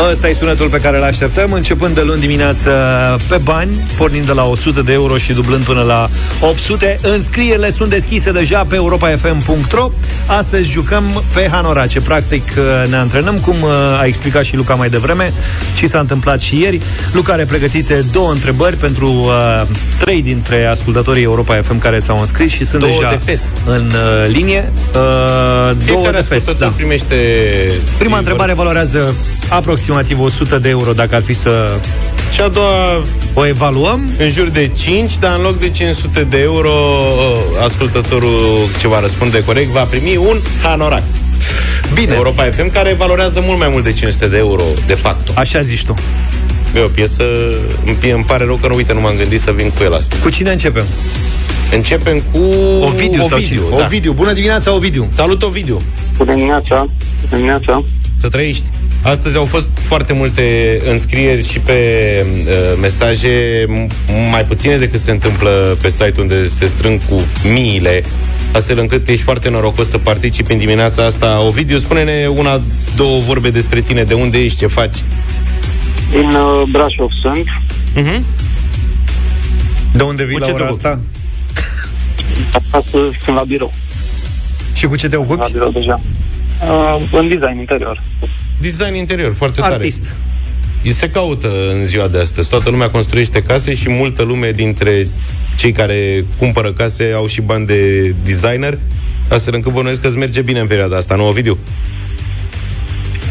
[0.00, 2.70] Ăsta e sunetul pe care îl așteptăm, începând de luni dimineață
[3.28, 6.08] pe bani, pornind de la 100 de euro și dublând până la
[6.40, 6.98] 800.
[7.02, 9.90] Înscrierile sunt deschise deja pe europafm.ro.
[10.26, 12.00] Astăzi jucăm pe Hanorace.
[12.00, 12.52] Practic
[12.88, 13.70] ne antrenăm, cum uh,
[14.00, 15.32] a explicat și Luca mai devreme
[15.76, 16.80] și s-a întâmplat și ieri.
[17.12, 19.62] Luca are pregătite două întrebări pentru uh,
[19.98, 23.52] trei dintre ascultătorii Europa FM care s-au înscris și sunt Două deja de fes.
[23.64, 24.72] în uh, linie.
[24.88, 26.72] Uh, două Fiecare de fes, ascultător da.
[26.76, 27.16] primește...
[27.98, 29.14] Prima întrebare valorează
[29.48, 31.78] aproximativ 100 de euro dacă ar fi să
[32.32, 33.04] Și a doua
[33.34, 34.10] o evaluăm.
[34.18, 36.70] în jur de 5, dar în loc de 500 de euro,
[37.64, 41.02] ascultătorul ce va răspunde corect va primi un hanorac.
[41.94, 42.14] Bine.
[42.14, 45.38] Europa FM, care valorează mult mai mult de 500 de euro, de fapt.
[45.38, 45.94] Așa zici tu.
[46.76, 47.24] E o piesă,
[47.86, 50.22] îmi, îmi pare rău că nu, uite, nu m-am gândit să vin cu el astăzi.
[50.22, 50.84] Cu cine începem?
[51.72, 52.38] Începem cu
[52.84, 53.60] Ovidiu, sau cine?
[53.76, 53.84] da.
[53.84, 54.12] Ovidiu.
[54.12, 55.08] Bună dimineața, Ovidiu.
[55.12, 55.82] Salut, Ovidiu.
[56.16, 56.74] Bună dimineața.
[57.20, 57.84] Bună dimineața.
[58.16, 58.64] Să trăiești.
[59.04, 61.72] Astăzi au fost foarte multe înscrieri și pe
[62.26, 68.02] uh, mesaje, m- mai puține decât se întâmplă pe site unde se strâng cu miile,
[68.52, 71.40] astfel încât ești foarte norocos să participi în dimineața asta.
[71.40, 72.60] Ovidiu, spune-ne una,
[72.96, 74.96] două vorbe despre tine, de unde ești, ce faci.
[76.10, 77.44] Din uh, Brașov sunt.
[77.96, 78.20] Uh-huh.
[79.92, 80.86] De unde vii Cu la ce ora te ocupi?
[80.86, 81.00] asta?
[82.70, 83.72] Astăzi sunt la birou.
[84.74, 85.52] Și cu ce te La ocupi?
[85.52, 86.00] birou deja.
[86.62, 88.02] Uh, în design interior.
[88.60, 89.74] Design interior, foarte tare.
[89.74, 90.14] Artist.
[90.88, 92.48] Se caută în ziua de astăzi.
[92.48, 95.08] Toată lumea construiește case și multă lume dintre
[95.56, 98.78] cei care cumpără case au și bani de designer,
[99.28, 101.58] astfel încât bănuiesc că îți merge bine în perioada asta, nu, Ovidiu?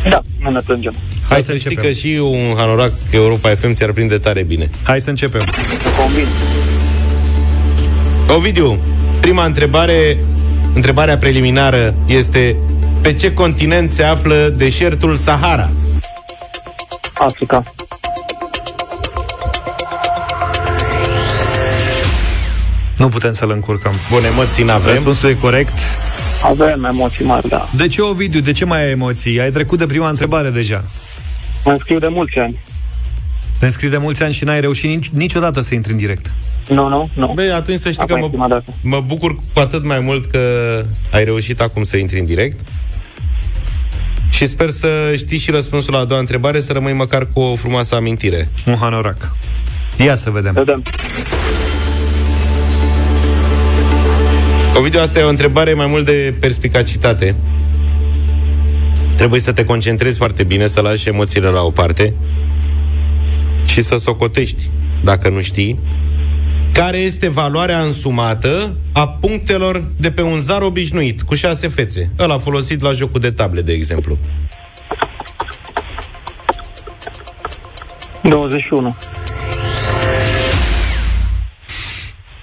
[0.10, 0.94] Da, nu ne plângem.
[1.30, 1.92] Hai să să știi începem.
[1.92, 4.70] că și un hanorac Europa FM ți-ar prinde tare bine.
[4.84, 5.42] Hai să începem.
[5.98, 6.28] Convin.
[8.28, 8.80] Ovidiu,
[9.20, 10.18] prima întrebare,
[10.74, 12.56] întrebarea preliminară este
[13.04, 15.70] pe ce continent se află deșertul Sahara?
[17.14, 17.64] Africa.
[22.98, 23.94] Nu putem să-l încurcăm.
[24.12, 24.92] Bun, emoții n-avem.
[24.92, 25.74] Răspunsul e corect.
[26.44, 27.70] Avem emoții mari, da.
[27.76, 28.40] De ce, Ovidiu?
[28.40, 29.40] De ce mai ai emoții?
[29.40, 30.84] Ai trecut de prima întrebare deja.
[31.66, 32.60] Mă înscriu de mulți ani.
[33.60, 36.32] Te înscrii de mulți ani și n-ai reușit nici, niciodată să intri în direct.
[36.70, 37.32] Nu, nu, nu.
[37.36, 38.74] Băi, atunci să știi Asta că e prima mă, dată.
[38.82, 40.40] mă bucur cu atât mai mult că
[41.12, 42.60] ai reușit acum să intri în direct.
[44.34, 47.56] Și sper să știi și răspunsul la a doua întrebare, să rămâi măcar cu o
[47.56, 48.50] frumoasă amintire.
[48.66, 49.32] Un hanorac.
[49.98, 50.54] Ia să vedem.
[50.54, 50.84] Vedem.
[54.78, 57.36] Ovidiu, asta e o întrebare mai mult de perspicacitate.
[59.16, 62.14] Trebuie să te concentrezi foarte bine, să lași emoțiile la o parte
[63.66, 64.70] și să socotești,
[65.04, 65.80] dacă nu știi,
[66.74, 72.10] care este valoarea însumată a punctelor de pe un zar obișnuit, cu șase fețe.
[72.20, 74.18] Ăla folosit la jocul de table, de exemplu.
[78.22, 78.96] 21.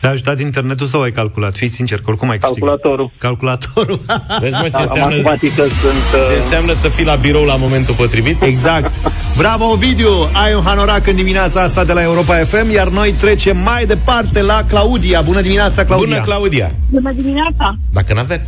[0.01, 1.57] Te-a ajutat internetul sau ai calculat?
[1.57, 2.69] Fii sincer, că oricum ai câștigat.
[2.69, 3.11] Calculatorul.
[3.19, 4.01] Calculatorul.
[4.43, 6.01] Vezi, mă, ce La înseamnă, matematică sunt...
[6.13, 8.43] ce Uh, înseamnă să fii la birou la momentul potrivit?
[8.43, 8.91] Exact.
[9.37, 10.09] Bravo, Ovidiu!
[10.33, 14.43] Ai un hanorac în dimineața asta de la Europa FM, iar noi trecem mai departe
[14.43, 15.21] la Claudia.
[15.21, 16.07] Bună dimineața, Claudia!
[16.09, 16.71] Bună, Claudia!
[16.91, 17.77] Bună dimineața!
[17.93, 18.43] Dacă n-avea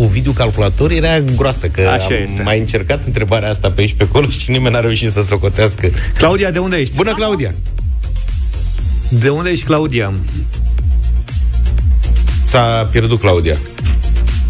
[0.00, 2.42] Ovidiu calculator, era groasă, că Așa am este.
[2.42, 5.88] mai încercat întrebarea asta pe aici pe acolo și nimeni n-a reușit să socotească.
[6.18, 6.96] Claudia, de unde ești?
[6.96, 7.54] Bună, Claudia!
[9.08, 10.12] De unde ești, Claudia?
[12.48, 13.56] S-a pierdut Claudia.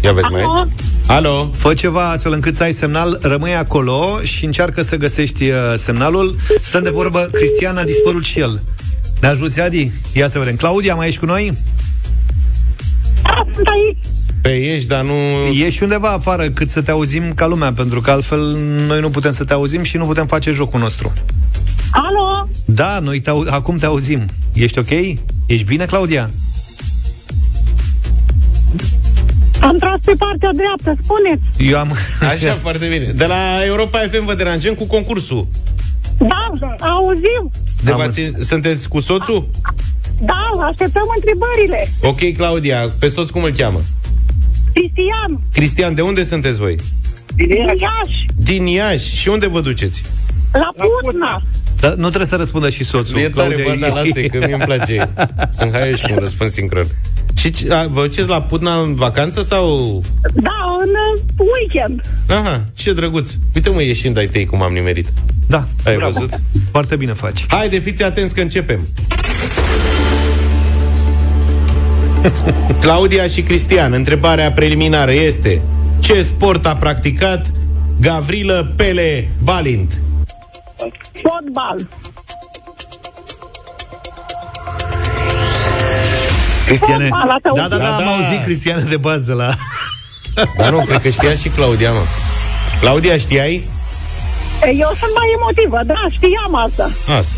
[0.03, 0.67] Ia vezi, mai Alo?
[1.07, 1.51] Alo?
[1.55, 6.35] Fă ceva astfel încât să ai semnal, rămâi acolo și încearcă să găsești uh, semnalul.
[6.61, 8.61] Stăm de vorbă, Cristian a dispărut și el.
[9.21, 9.91] Ne ajuți, Adi?
[10.13, 10.55] Ia să vedem.
[10.55, 11.57] Claudia, mai ești cu noi?
[13.23, 14.03] Da, sunt aici.
[14.41, 15.13] Pe ești, dar nu...
[15.53, 19.31] Ieși undeva afară cât să te auzim ca lumea, pentru că altfel noi nu putem
[19.31, 21.13] să te auzim și nu putem face jocul nostru.
[21.91, 22.49] Alo?
[22.65, 24.25] Da, noi te au- acum te auzim.
[24.53, 24.89] Ești ok?
[25.45, 26.29] Ești bine, Claudia?
[29.61, 31.71] Am tras pe partea dreaptă, spuneți.
[31.71, 31.91] Eu am...
[32.31, 33.05] Așa, foarte bine.
[33.15, 35.47] De la Europa FM vă deranjăm cu concursul.
[36.17, 37.51] Da, auzim.
[37.83, 39.49] De Am v-ați- sunteți cu soțul?
[40.21, 41.91] Da, așteptăm întrebările.
[42.01, 42.89] Ok, Claudia.
[42.99, 43.81] Pe soț cum îl cheamă?
[44.73, 46.75] Cristian, Cristian, de unde sunteți voi?
[47.35, 49.15] din Iași, Din Iași.
[49.15, 50.03] Și unde vă duceți?
[50.51, 50.73] La
[51.03, 51.41] Putna.
[51.79, 53.17] Dar nu trebuie să răspundă și soțul.
[53.19, 55.09] E tare, Claudia, bă, da, lasă că mie îmi place.
[55.59, 56.85] Sunt haioși cum răspund sincron.
[57.37, 60.01] Și ce- a, vă duceți la Putna în vacanță sau...
[60.33, 62.01] Da, în uh, weekend.
[62.27, 63.31] Aha, ce drăguț.
[63.55, 65.07] Uite mă, ieșind ai tăi cum am nimerit.
[65.47, 66.11] Da, Ai bravo.
[66.13, 66.39] văzut?
[66.71, 67.45] Foarte bine faci.
[67.47, 68.87] Haide, fiți atenți că începem.
[72.79, 75.61] Claudia și Cristian, întrebarea preliminară este
[75.99, 77.51] Ce sport a practicat
[78.01, 80.01] Gavrilă Pele Balint?
[81.21, 81.87] Fotbal.
[86.65, 87.07] Cristiane.
[87.07, 88.09] Fotbal, ați Da, da, da, Da, am da.
[88.09, 89.55] auzit Cristiane de bază la...
[90.57, 92.03] Dar nu, cred că știa și Claudia, mă.
[92.79, 93.67] Claudia, știai?
[94.61, 96.89] Eu sunt mai emotivă, da, știam asta.
[97.17, 97.31] Asta.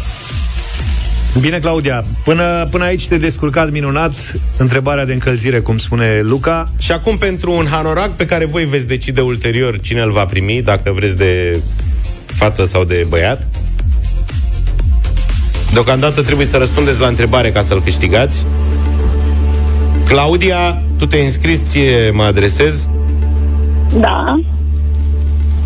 [1.40, 4.36] Bine, Claudia, până, până aici te-ai descurcat minunat.
[4.58, 6.70] Întrebarea de încălzire, cum spune Luca.
[6.80, 10.62] Și acum pentru un hanorac pe care voi veți decide ulterior cine îl va primi,
[10.62, 11.62] dacă vreți de
[12.26, 13.48] fată sau de băiat.
[15.74, 18.46] Deocamdată trebuie să răspundeți la întrebare ca să-l câștigați.
[20.06, 22.88] Claudia, tu te-ai înscris, ție mă adresez.
[24.00, 24.42] Da.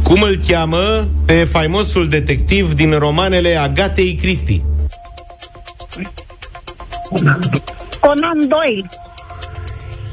[0.04, 4.62] Cum îl cheamă pe faimosul detectiv din romanele Agatei Christie?
[8.00, 8.90] Conan Doyle.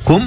[0.04, 0.20] Cum?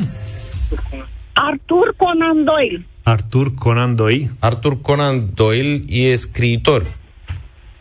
[1.34, 2.86] Arthur Conan Doyle.
[3.04, 4.30] Artur Conan 2.
[4.40, 6.86] Arthur Conan Doyle e scriitor.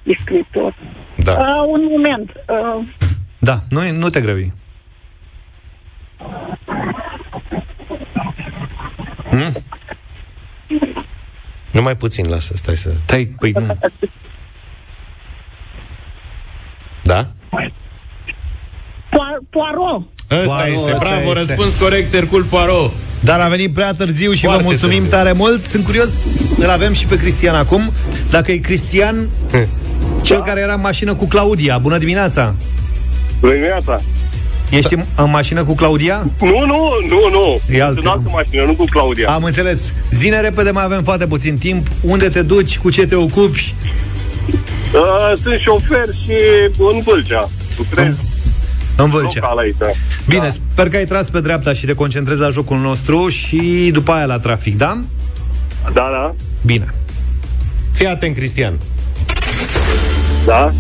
[0.05, 0.75] E scriitor.
[1.17, 1.33] Da.
[1.33, 2.31] Uh, un moment.
[2.49, 2.87] Uh,
[3.39, 4.51] Da, nu, nu te grăbi.
[9.31, 9.53] Hmm?
[11.71, 12.91] Numai puțin, lasă, stai să...
[13.05, 13.77] Stai, păi nu.
[17.03, 17.29] Da?
[19.11, 20.03] Poir- Poirot.
[20.31, 21.39] Ăsta Poirot, este, ăsta bravo, este.
[21.39, 22.93] răspuns corect, Hercul Poirot.
[23.21, 25.17] Dar a venit prea târziu și Foarte vă mulțumim târziu.
[25.17, 25.65] tare mult.
[25.65, 26.25] Sunt curios,
[26.59, 27.93] îl avem și pe Cristian acum.
[28.31, 29.29] Dacă e Cristian,
[30.25, 31.79] cel care era în mașină cu Claudia.
[31.79, 32.55] Bună dimineața!
[33.41, 34.01] Bună dimineața!
[34.71, 36.31] Ești în- în mașină cu Claudia?
[36.41, 37.61] Nu, nu, nu, nu.
[37.77, 37.93] E altă.
[37.95, 39.29] Sunt în altă mașină, nu cu Claudia.
[39.31, 39.95] Am înțeles.
[40.11, 41.87] Zine repede, mai avem foarte puțin timp.
[42.01, 42.79] Unde te duci?
[42.79, 43.75] Cu ce te ocupi?
[44.95, 46.33] Uh, sunt șofer și
[46.79, 47.49] în Vâlcea.
[47.79, 48.15] Lucrez
[48.97, 49.41] În Vâlcea.
[49.41, 49.75] local aici.
[49.79, 49.87] da.
[50.29, 54.13] Bine, sper că ai tras pe dreapta și te concentrezi la jocul nostru și după
[54.13, 55.01] aia la trafic, da?
[55.85, 56.35] Da, da.
[56.63, 56.95] Bine.
[57.93, 58.79] Fii atent, Cristian.
[60.55, 60.73] Da?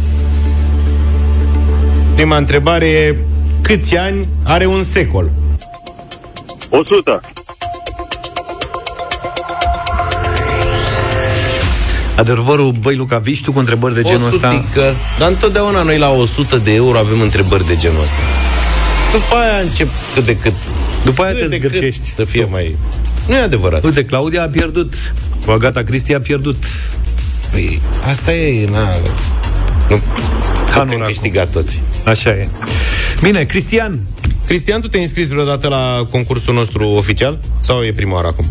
[2.15, 3.17] Prima întrebare e
[3.61, 5.31] câți ani are un secol?
[6.71, 7.21] 100.
[12.17, 14.51] Adevărul, băi, Luca, vii și tu cu întrebări de genul ăsta?
[14.51, 14.95] sutică.
[15.19, 18.17] Dar întotdeauna noi la 100 de euro avem întrebări de genul ăsta.
[19.13, 20.53] După aia încep cât de cât.
[21.05, 22.11] După aia cât te de cât zgârcești.
[22.11, 22.77] Să fie mai...
[23.27, 23.85] Nu e adevărat.
[23.85, 25.15] Uite, Claudia a pierdut.
[25.45, 26.65] Cu Agata Cristi a pierdut.
[27.51, 28.89] Păi, asta e, na...
[29.89, 30.01] Nu
[30.83, 31.83] putem câștiga toți.
[32.05, 32.49] Așa e.
[33.23, 34.01] Bine, Cristian.
[34.47, 37.39] Cristian, tu te-ai înscris vreodată la concursul nostru oficial?
[37.61, 38.45] Sau e prima oară acum?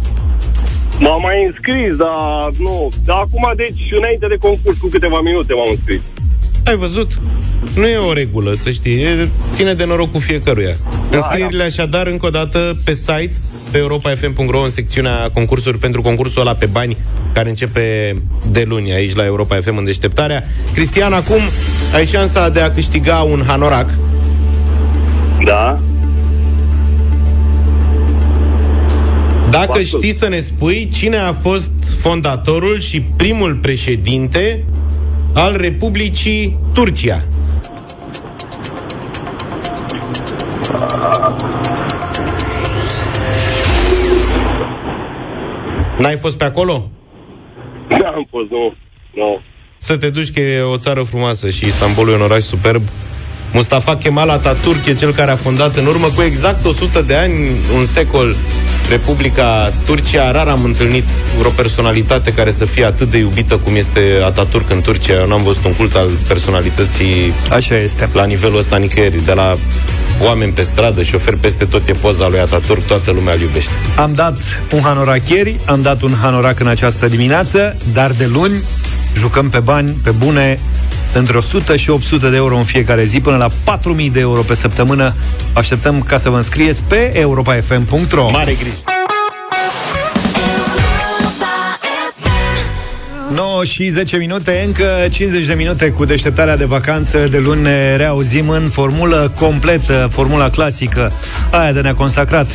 [1.00, 2.92] M-am mai înscris, dar nu.
[3.06, 6.02] Dar acum, deci, înainte de concurs, cu câteva minute m-am înscris.
[6.66, 7.12] Ai văzut?
[7.76, 9.02] Nu e o regulă, să știi.
[9.02, 10.76] E, ține de noroc cu fiecăruia.
[11.10, 13.32] Da, Înscrierile așadar, încă o dată, pe site,
[13.72, 16.98] pe europa.fm.ro, în secțiunea concursuri pentru concursul ăla pe bani,
[17.34, 18.16] care începe
[18.52, 20.44] de luni aici la Europa FM în deșteptarea.
[20.74, 21.42] Cristian, acum
[21.94, 23.90] ai șansa de a câștiga un hanorac.
[25.46, 25.80] Da.
[29.50, 34.64] Dacă știi să ne spui cine a fost fondatorul și primul președinte
[35.34, 37.26] al Republicii Turcia.
[45.98, 46.90] N-ai fost pe acolo?
[47.88, 48.76] Da, am fost, nu.
[49.14, 49.40] Nu.
[49.78, 52.82] Să te duci că e o țară frumoasă și Istanbulul e un oraș superb.
[53.54, 57.50] Mustafa Kemal Atatürk e cel care a fondat în urmă cu exact 100 de ani,
[57.76, 58.36] un secol,
[58.90, 60.32] Republica Turcia.
[60.32, 61.04] Rar am întâlnit
[61.38, 64.02] vreo personalitate care să fie atât de iubită cum este
[64.32, 65.14] Atatürk în Turcia.
[65.14, 68.10] Eu n-am văzut un cult al personalității Așa este.
[68.14, 69.26] la nivelul ăsta nicăieri.
[69.26, 69.58] De la
[70.22, 73.72] oameni pe stradă, șoferi peste tot e poza lui Atatürk, toată lumea îl iubește.
[73.96, 74.38] Am dat
[74.74, 78.64] un hanorac ieri, am dat un hanorac în această dimineață, dar de luni
[79.16, 80.60] jucăm pe bani, pe bune,
[81.14, 84.56] între 100 și 800 de euro în fiecare zi, până la 4000 de euro pe
[84.56, 85.16] săptămână.
[85.54, 88.93] Așteptăm ca să vă înscrieți pe europafm.ro Mare grijă!
[93.36, 97.96] 9 și 10 minute, încă 50 de minute cu deșteptarea de vacanță de luni ne
[97.96, 101.12] reauzim în formulă completă, formula clasică,
[101.52, 102.48] aia de ne-a consacrat.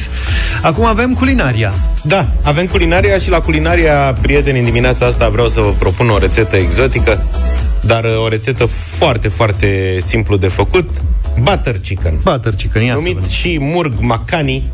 [0.62, 1.72] Acum avem culinaria.
[2.03, 6.18] Da, avem culinaria și la culinaria, prieteni, în dimineața asta vreau să vă propun o
[6.18, 7.22] rețetă exotică,
[7.81, 10.91] dar uh, o rețetă foarte, foarte simplu de făcut,
[11.43, 12.18] butter chicken.
[12.22, 13.31] Butter chicken, ia să Numit vedem.
[13.31, 14.70] și murg macani,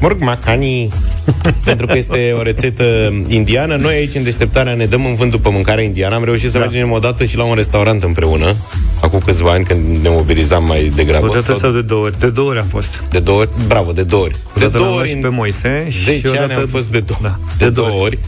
[0.00, 0.92] Murg macani,
[1.64, 2.84] pentru că este o rețetă
[3.26, 3.76] indiană.
[3.76, 6.14] Noi aici, în deșteptarea, ne dăm în vânt după mâncarea indiană.
[6.14, 6.64] Am reușit să Da.
[6.64, 8.54] mergem o dată și la un restaurant împreună,
[9.02, 11.26] acum câțiva ani, când ne mobilizam mai degrabă.
[11.26, 12.18] O dată Sau sau de două ori?
[12.18, 13.02] De două ori am fost.
[13.10, 13.48] de două ori?
[13.66, 14.32] Bravo, de două ori.
[14.32, 16.66] De Odată l-am două luat ori și în pe Moise și 10 ani odată- am
[16.66, 17.38] fost de două, Da.
[17.58, 18.18] de două ori.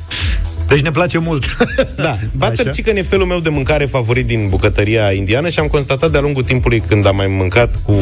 [0.69, 1.45] Deci ne place mult.
[1.97, 2.71] Da, butter Așa.
[2.71, 6.43] chicken e felul meu de mâncare favorit din bucătăria indiană și am constatat de-a lungul
[6.43, 7.95] timpului când am mai mâncat cu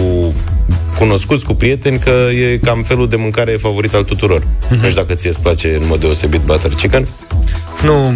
[0.98, 2.10] cunoscuți, cu prieteni, că
[2.52, 4.46] e cam felul de mâncare favorit al tuturor.
[4.70, 4.74] Mhm.
[4.80, 7.06] Nu știu dacă ție îți place în mod deosebit butter chicken.
[7.84, 8.12] Nu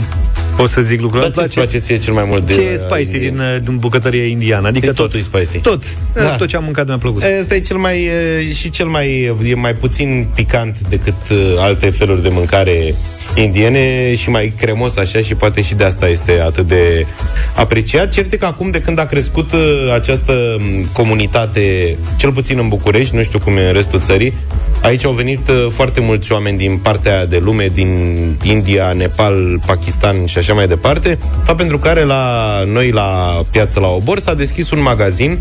[0.56, 1.40] pot să zic lucrul Dar ăsta.
[1.40, 4.24] ce îți place ție cel mai mult de Ce e spicy din, uh, din bucătăria
[4.24, 4.68] indiană?
[4.68, 5.04] Adică De tot.
[5.10, 5.58] totul e spicy.
[5.58, 5.82] Tot.
[6.14, 6.22] Da.
[6.22, 6.36] Da.
[6.36, 7.22] Tot ce am mâncat mi-a plăcut.
[7.40, 11.90] Asta e cel mai e, și cel mai e mai puțin picant decât uh, alte
[11.90, 12.94] feluri de mâncare
[13.34, 17.06] indiene și mai cremos așa și poate și de asta este atât de
[17.54, 18.12] apreciat.
[18.12, 22.68] Cert e că acum de când a crescut uh, această m, comunitate, cel puțin în
[22.68, 24.34] București, nu știu cum e în restul țării,
[24.82, 29.60] aici au venit uh, foarte mulți oameni din partea aia de lume, din India, Nepal,
[29.66, 34.34] Pakistan și așa mai departe, fapt pentru care la noi la piață la Obor s-a
[34.34, 35.38] deschis un magazin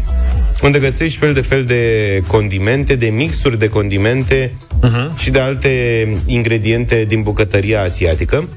[0.62, 1.82] unde găsești fel de fel de
[2.28, 4.54] condimente, de mixuri de condimente
[4.84, 5.18] uh-huh.
[5.18, 8.48] și de alte ingrediente din bucătăria asiatică,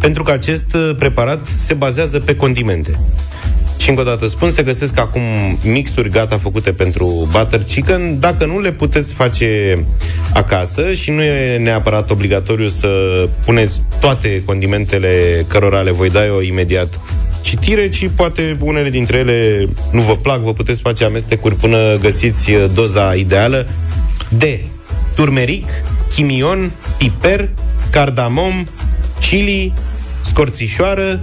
[0.00, 2.98] pentru că acest uh, preparat se bazează pe condimente.
[3.76, 5.22] Și încă o dată spun, se găsesc acum
[5.62, 8.18] mixuri gata făcute pentru butter chicken.
[8.18, 9.84] Dacă nu le puteți face
[10.34, 12.88] acasă și nu e neapărat obligatoriu să
[13.44, 17.00] puneți toate condimentele cărora le voi da eu imediat
[17.40, 22.50] citire, ci poate unele dintre ele nu vă plac, vă puteți face amestecuri până găsiți
[22.50, 23.66] uh, doza ideală
[24.28, 24.64] de
[25.14, 25.68] turmeric,
[26.14, 27.48] chimion, piper,
[27.90, 28.66] cardamom,
[29.20, 29.72] chili,
[30.20, 31.20] scorțișoară,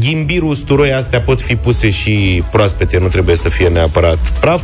[0.00, 4.62] ghimbir, usturoi, astea pot fi puse și proaspete, nu trebuie să fie neapărat praf,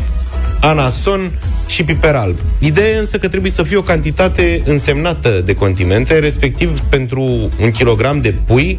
[0.60, 1.30] anason
[1.68, 2.36] și piper alb.
[2.58, 7.22] Ideea e însă că trebuie să fie o cantitate însemnată de condimente, respectiv pentru
[7.60, 8.78] un kilogram de pui,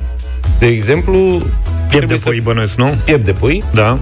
[0.60, 1.42] de exemplu...
[1.90, 2.96] Piept de pui bănuiesc, nu?
[3.04, 3.64] Piept de pui.
[3.74, 4.00] Da.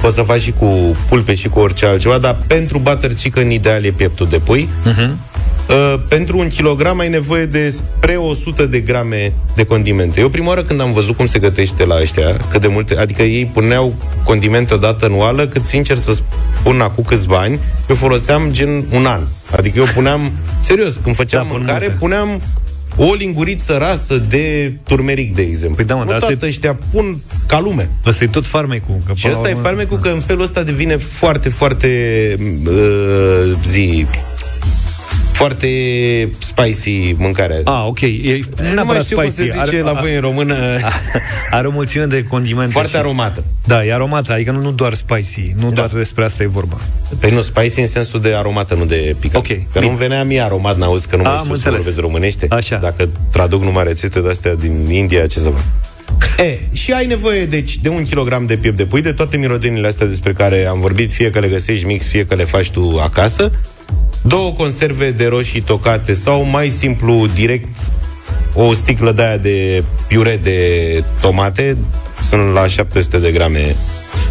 [0.00, 3.84] Poți să faci și cu pulpe și cu orice altceva, dar pentru butter chicken ideal
[3.84, 4.68] e pieptul de pui.
[4.86, 5.10] Uh-huh.
[5.68, 10.20] Uh, pentru un kilogram ai nevoie de spre 100 de grame de condimente.
[10.20, 13.22] Eu prima oară când am văzut cum se gătește la ăștia, cât de multe, adică
[13.22, 13.94] ei puneau
[14.24, 19.20] condimente odată anuală, cât sincer să spun acum câțiva ani, eu foloseam gen un an.
[19.56, 21.98] Adică eu puneam, serios, când făceam da, mâncare, multe.
[21.98, 22.40] puneam
[22.96, 25.76] o linguriță rasă de turmeric, de exemplu.
[25.76, 27.90] Păi da, mă, nu dar asta toată ăștia pun ca lume.
[28.06, 28.94] Ăsta e tot farmecul.
[29.06, 31.88] Că Și până la asta e urmă- farmecul că în felul ăsta devine foarte, foarte
[32.66, 34.06] uh, zi
[35.42, 35.68] foarte
[36.38, 37.56] spicy mâncarea.
[37.64, 38.00] Ah, ok.
[38.00, 39.50] E nu mai neapărat știu cum spicy.
[39.50, 40.54] se zice la voi în română.
[41.50, 42.72] Are o mulțime de condimente.
[42.72, 43.44] Foarte și- aromată.
[43.66, 45.74] Da, e aromată, adică nu, nu doar spicy, nu da.
[45.74, 46.76] doar despre asta e vorba.
[47.18, 49.44] Păi nu, spicy în sensul de aromată, nu de picant.
[49.50, 49.90] Ok, Că bine.
[49.90, 51.76] nu venea mie aromat, n-auzi că nu mai Am știu să înțeles.
[51.76, 52.46] vorbesc românește.
[52.50, 52.76] Așa.
[52.76, 55.62] Dacă traduc numai rețete de-astea din India, ce să fac?
[56.38, 59.86] E, și ai nevoie, deci, de un kilogram de piept de pui, de toate mirodenile
[59.86, 62.98] astea despre care am vorbit, fie că le găsești mix, fie că le faci tu
[63.02, 63.50] acasă,
[64.22, 67.74] două conserve de roșii tocate sau, mai simplu, direct,
[68.54, 70.58] o sticlă de aia de piure de
[71.20, 71.76] tomate,
[72.22, 73.76] sunt la 700 de grame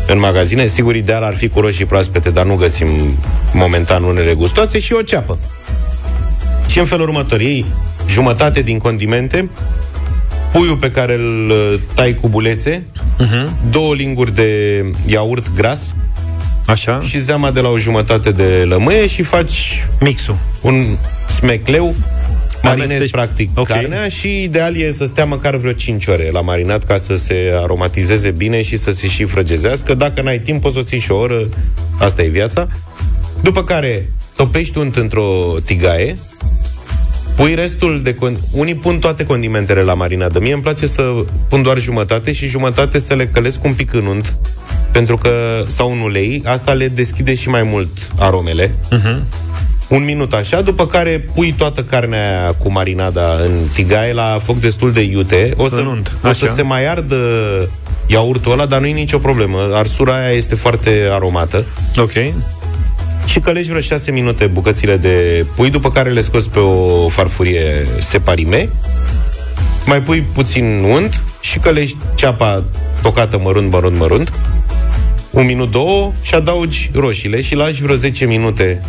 [0.08, 0.66] în magazine.
[0.66, 2.88] Sigur, ideal ar fi cu roșii proaspete, dar nu găsim
[3.54, 5.38] momentan unele gustoase și o ceapă.
[6.68, 7.66] Și în felul următor, iei
[8.08, 9.50] jumătate din condimente,
[10.52, 12.84] puiul pe care îl uh, tai cu bulețe,
[13.20, 13.70] uh-huh.
[13.72, 15.95] două linguri de iaurt gras,
[16.66, 17.02] Așa.
[17.02, 20.38] și zeama de la o jumătate de lămâie și faci Mixul.
[20.62, 20.97] un
[21.28, 21.95] smecleu,
[22.64, 23.12] marinezi Amesteci.
[23.12, 23.68] practic Ok.
[23.68, 27.52] carnea și ideal e să stea măcar vreo 5 ore la marinat ca să se
[27.56, 29.93] aromatizeze bine și să se și frăgezească.
[29.93, 31.47] Dacă n-ai timp, poți să o ții și o oră,
[31.99, 32.68] asta e viața.
[33.41, 36.18] După care topești unt într-o tigaie,
[37.36, 38.16] pui restul de...
[38.16, 40.40] Con- Unii pun toate condimentele la marinadă.
[40.40, 41.02] Mie îmi place să
[41.50, 44.36] pun doar jumătate și jumătate să le călesc un pic în unt,
[44.92, 48.68] pentru că, sau în ulei, asta le deschide și mai mult aromele.
[48.68, 49.20] Uh-huh.
[49.88, 54.60] Un minut așa, după care pui toată carnea aia cu marinada în tigaie la foc
[54.60, 55.54] destul de iute.
[55.58, 56.54] O să, În unt, o să așa.
[56.54, 57.16] se mai ardă
[58.08, 59.70] iaurtul ăla, dar nu e nicio problemă.
[59.74, 61.66] Arsura aia este foarte aromată.
[61.98, 62.12] Ok.
[63.32, 67.88] Și călești vreo 6 minute bucățile de pui, după care le scoți pe o farfurie
[68.00, 68.70] separime.
[69.86, 72.64] mai pui puțin unt și călești ceapa
[73.02, 74.32] tocată mărunt, mărunt, mărunt,
[75.30, 78.82] un minut, două și adaugi roșiile și lași vreo 10 minute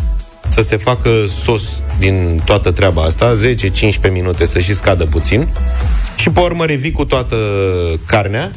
[0.49, 1.63] să se facă sos
[1.99, 3.35] din toată treaba asta,
[4.09, 5.49] 10-15 minute să și scadă puțin
[6.17, 7.37] și pe urmă revii cu toată
[8.07, 8.51] carnea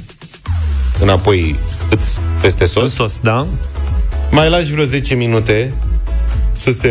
[1.00, 1.56] înapoi
[1.90, 2.94] îți peste sos.
[2.94, 3.48] sos, da.
[4.32, 5.74] Mai lași vreo 10 minute
[6.56, 6.90] să se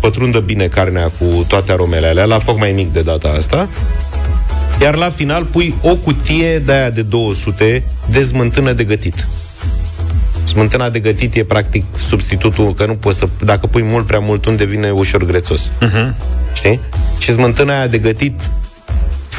[0.00, 3.68] pătrundă bine carnea cu toate aromele alea, la foc mai mic de data asta.
[4.80, 9.26] Iar la final pui o cutie de aia de 200 de smântână de gătit.
[10.44, 14.44] Smântâna de gătit e practic substitutul, că nu poți să, dacă pui mult prea mult
[14.44, 15.70] unt, devine ușor grețos.
[15.70, 16.14] Uh-huh.
[16.52, 16.80] Știi?
[17.18, 18.40] Și smântâna aia de gătit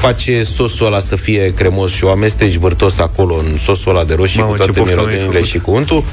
[0.08, 4.14] face sosul ăla să fie cremos și o amesteci bărtos acolo în sosul ăla de
[4.14, 5.50] roșii Mamă, cu ce toate poftă mi-ai mirodenile făcut.
[5.50, 6.04] și cu untul.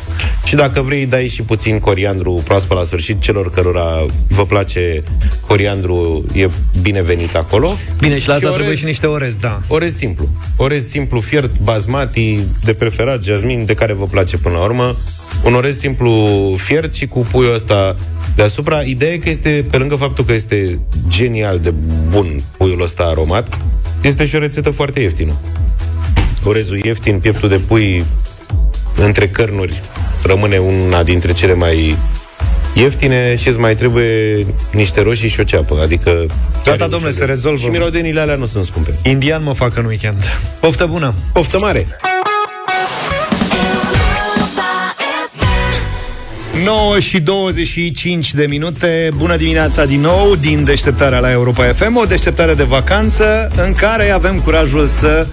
[0.44, 3.20] Și dacă vrei, dai și puțin coriandru proaspăt la sfârșit.
[3.20, 5.02] Celor cărora vă place
[5.46, 6.48] coriandru, e
[6.82, 7.76] binevenit acolo.
[7.98, 9.58] Bine, și la asta orez- trebuie și niște orez, da.
[9.68, 10.28] Orez simplu.
[10.56, 14.96] Orez simplu, fiert, basmati, de preferat, jasmin, de care vă place până la urmă.
[15.44, 17.96] Un orez simplu fiert și cu puiul ăsta
[18.36, 18.80] deasupra.
[18.80, 20.78] Ideea e că este, pe lângă faptul că este
[21.08, 21.74] genial de
[22.10, 23.58] bun puiul ăsta aromat,
[24.02, 25.32] este și o rețetă foarte ieftină.
[26.44, 28.04] Orezul ieftin, pieptul de pui
[28.96, 29.80] între cărnuri
[30.22, 31.96] rămâne una dintre cele mai
[32.74, 35.80] ieftine și îți mai trebuie niște roșii și o ceapă.
[35.82, 36.26] Adică...
[36.64, 37.58] Gata, domnule, se rezolvă.
[37.58, 38.94] Și mirodenile alea nu sunt scumpe.
[39.02, 40.24] Indian mă fac în weekend.
[40.60, 41.14] Poftă bună!
[41.32, 41.86] Poftă mare!
[46.64, 49.08] 9 și 25 de minute.
[49.16, 54.10] Bună dimineața din nou Din deșteptarea la Europa FM O deșteptare de vacanță În care
[54.10, 55.26] avem curajul să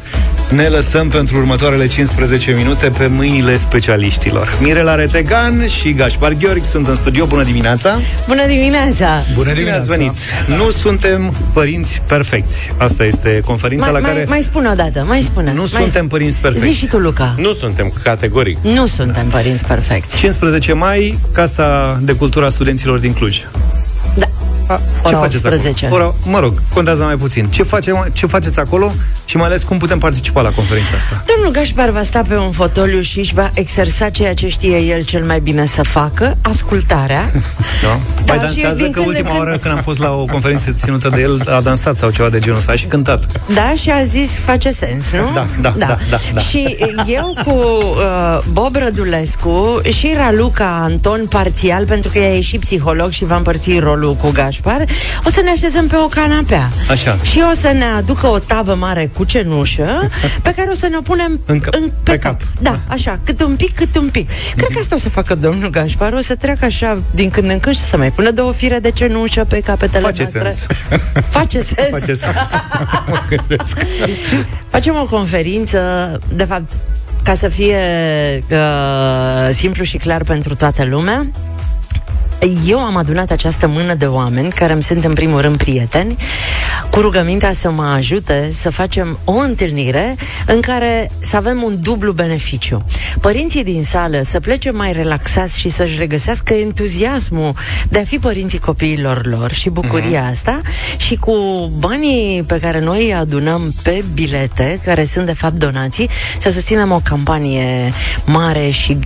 [0.49, 4.57] ne lăsăm pentru următoarele 15 minute pe mâinile specialiștilor.
[4.61, 7.25] Mirela Retegan și Gașpar Gheorghi sunt în studio.
[7.25, 7.97] Bună dimineața!
[8.27, 9.23] Bună dimineața!
[9.53, 10.11] Bine ați venit!
[10.57, 12.71] Nu suntem părinți perfecți.
[12.77, 14.25] Asta este conferința Mai, la mai, care...
[14.29, 15.53] mai spune o dată, mai spune.
[15.53, 15.81] Nu mai...
[15.81, 16.67] suntem părinți perfecți.
[16.67, 17.35] Zi și tu, Luca.
[17.37, 18.57] Nu suntem, categoric.
[18.61, 20.17] Nu suntem părinți perfecți.
[20.17, 23.41] 15 mai, Casa de Cultură a Studenților din Cluj.
[24.67, 24.73] Da.
[24.73, 25.85] A, ce Ora faceți 18.
[25.85, 26.03] acolo?
[26.03, 27.45] Ora, mă rog, contează mai puțin.
[27.45, 28.93] Ce, face, ce faceți acolo
[29.25, 31.23] și mai ales cum putem participa la conferința asta?
[31.35, 35.03] Domnul Gașpar va sta pe un fotoliu și își va exersa ceea ce știe el
[35.03, 37.31] cel mai bine să facă, ascultarea.
[37.83, 37.99] Da?
[38.25, 40.11] Da, mai și dansează din că când în ultima când- oară când am fost la
[40.11, 43.25] o conferință ținută de el a dansat sau ceva de genul ăsta a și cântat.
[43.53, 45.29] Da, și a zis, face sens, nu?
[45.33, 46.39] Da, da, da, da, da.
[46.39, 46.75] Și
[47.07, 53.11] eu cu uh, Bob Rădulescu și Raluca Anton parțial, pentru că ea e și psiholog
[53.11, 54.55] și va împărți rolul cu Gașpar,
[55.25, 56.69] o să ne așezăm pe o canapea.
[56.89, 57.17] Așa.
[57.21, 60.09] Și o să ne aducă o tavă mare cu cenușă
[60.41, 62.41] pe care o să ne o punem În cap- în, pe, cap.
[62.61, 64.29] Da, așa, cât un pic, cât un pic.
[64.55, 67.59] Cred că asta o să facă domnul Gașpar, o să treacă așa din când în
[67.59, 70.41] când și să mai pună două fire de cenușă pe capetele Face noastre.
[70.49, 70.65] sens.
[71.37, 71.89] Face sens.
[71.99, 72.35] Face sens.
[73.07, 73.77] Mă gândesc.
[74.69, 75.79] Facem o conferință,
[76.33, 76.71] de fapt,
[77.23, 77.77] ca să fie
[78.51, 81.27] uh, simplu și clar pentru toată lumea.
[82.65, 86.15] Eu am adunat această mână de oameni care îmi sunt în primul rând prieteni
[86.89, 90.15] cu rugămintea să mă ajute să facem o întâlnire
[90.45, 92.85] în care să avem un dublu beneficiu.
[93.21, 97.53] Părinții din sală să plece mai relaxați și să-și regăsească entuziasmul
[97.89, 100.29] de a fi părinții copiilor lor și bucuria Mhm.
[100.31, 100.61] asta
[100.97, 101.35] și cu
[101.77, 106.09] banii pe care noi îi adunăm pe bilete, care sunt de fapt donații,
[106.39, 107.93] să susținem o campanie
[108.25, 108.97] mare și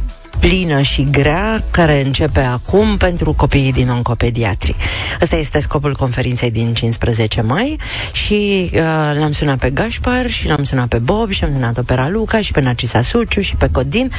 [0.42, 4.76] plină și grea care începe acum pentru copiii din oncopediatri.
[5.22, 7.78] Ăsta este scopul conferinței din 15 mai
[8.12, 8.80] și uh,
[9.20, 12.52] l-am sunat pe Gașpar și l-am sunat pe Bob și am sunat-o pe Raluca și
[12.52, 14.12] pe Narcisa Suciu și pe Codin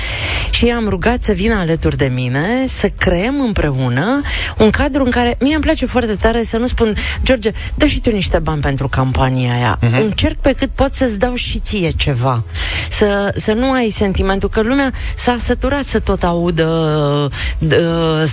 [0.51, 4.21] și am rugat să vină alături de mine să creăm împreună
[4.59, 8.01] un cadru în care mie îmi place foarte tare să nu spun George, dă și
[8.01, 9.79] tu niște bani pentru campania aia.
[9.81, 9.95] Mhm.
[9.95, 10.03] Uh-huh.
[10.03, 12.45] Încerc pe cât pot să-ți dau și ție ceva.
[12.91, 17.29] Să, să nu ai sentimentul că lumea s-a săturat să tot audă
[17.67, 17.75] d-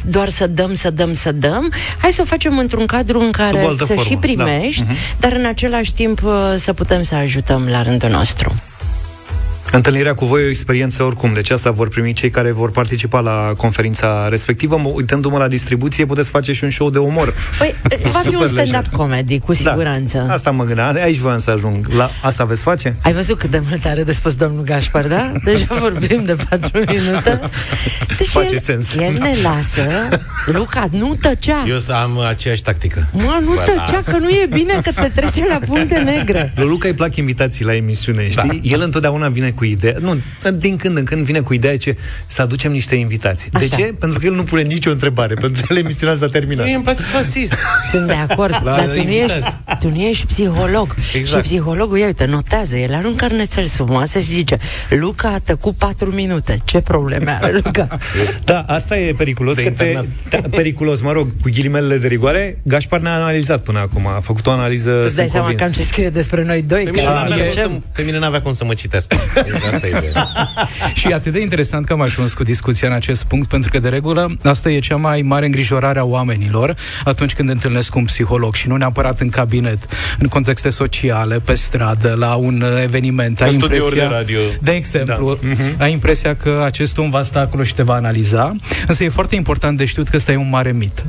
[0.06, 1.72] doar să dăm, să dăm, să dăm.
[1.98, 4.20] Hai să o facem într-un cadru în care Sub o altă să formă, și da.
[4.20, 4.96] primești, Mhm.
[5.20, 8.54] dar în același timp uh, să putem să ajutăm la rândul nostru.
[9.72, 13.20] Întâlnirea cu voi e o experiență oricum, deci asta vor primi cei care vor participa
[13.20, 14.78] la conferința respectivă.
[14.78, 17.34] Mă, uitându-mă la distribuție, puteți face și un show de umor.
[17.58, 17.76] Păi,
[18.12, 18.68] va fi un Super lejer.
[18.68, 20.24] stand-up comedy, cu siguranță.
[20.28, 21.88] Da, asta mă gândeam, aici voiam să ajung.
[21.96, 22.96] La asta veți face?
[23.02, 25.32] Ai văzut cât de mult are de spus domnul Gașpar, da?
[25.44, 27.40] Deja vorbim de patru minute.
[28.18, 28.94] Deci Face el, sens.
[28.94, 29.82] el ne lasă.
[30.46, 31.64] Luca, nu tăcea.
[31.68, 33.08] Eu să am aceeași tactică.
[33.12, 34.06] Mă, nu Vă tăcea, las.
[34.06, 36.54] că nu e bine că te trece la punte negre.
[36.56, 38.48] Lui Luca îi plac invitații la emisiune, știi?
[38.64, 38.70] Da.
[38.76, 40.20] El întotdeauna vine cu ideea, nu,
[40.54, 43.50] din când în când vine cu ideea ce să aducem niște invitații.
[43.52, 43.76] De Așa.
[43.76, 43.84] ce?
[44.00, 46.66] Pentru că el nu pune nicio întrebare, pentru că el emisiunea s-a terminat.
[46.66, 47.54] Mie îmi place să fac asist.
[47.92, 49.58] Sunt de acord, La dar tu nu, ești, invitați.
[49.80, 50.96] tu nu ești psiholog.
[51.14, 51.44] Exact.
[51.46, 54.58] Și psihologul, ia uite, notează, el are un carnețel sub masă și zice,
[54.90, 56.60] Luca a tăcut 4 minute.
[56.66, 57.88] Ce probleme are Luca?
[58.46, 59.56] Da, asta e periculos.
[59.56, 60.06] De Că te, internat.
[60.30, 64.48] da, periculos, mă rog, cu ghilimele de rigoare, Gașpar ne-a analizat până acum, a făcut
[64.48, 64.90] o analiză.
[64.92, 65.62] Tu îți dai sunt seama convins.
[65.62, 67.84] cam ce scrie despre noi doi, Pe că mine, îl n-avea cum să, ducem.
[67.94, 69.16] pe mine n-avea cum să mă citească.
[69.52, 70.30] Deci asta e ideea.
[71.00, 73.80] Și e atât de interesant că am ajuns cu discuția în acest punct, pentru că,
[73.80, 78.54] de regulă, asta e cea mai mare îngrijorare a oamenilor atunci când întâlnesc un psiholog
[78.54, 79.78] și nu neapărat în cabinet,
[80.20, 83.40] în contexte sociale, pe stradă, la un uh, eveniment.
[83.40, 84.40] În studiouri de radio.
[84.62, 85.40] De exemplu,
[85.78, 85.84] da.
[85.84, 88.52] ai impresia că acest om va sta acolo și te va analiza,
[88.88, 91.06] însă e foarte important de știut că ăsta e un mare mit.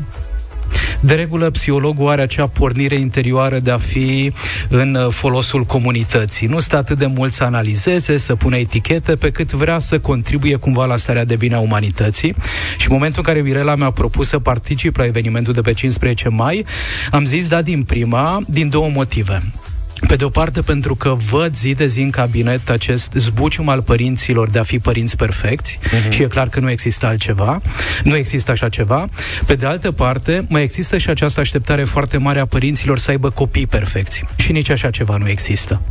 [1.01, 4.33] De regulă, psihologul are acea pornire interioară de a fi
[4.69, 6.47] în uh, folosul comunității.
[6.47, 10.57] Nu stă atât de mult să analizeze, să pună etichete, pe cât vrea să contribuie
[10.57, 12.35] cumva la starea de bine a umanității.
[12.77, 16.29] Și în momentul în care Mirela mi-a propus să particip la evenimentul de pe 15
[16.29, 16.65] mai,
[17.11, 19.43] am zis da din prima, din două motive.
[20.07, 23.83] Pe de o parte, pentru că văd zi de zi în cabinet acest zbucium al
[23.83, 26.11] părinților de a fi părinți perfecți uh-huh.
[26.11, 27.61] și e clar că nu există altceva,
[28.03, 29.07] nu există așa ceva.
[29.47, 33.31] Pe de altă parte, mai există și această așteptare foarte mare a părinților să aibă
[33.31, 35.83] copii perfecți și nici așa ceva nu există.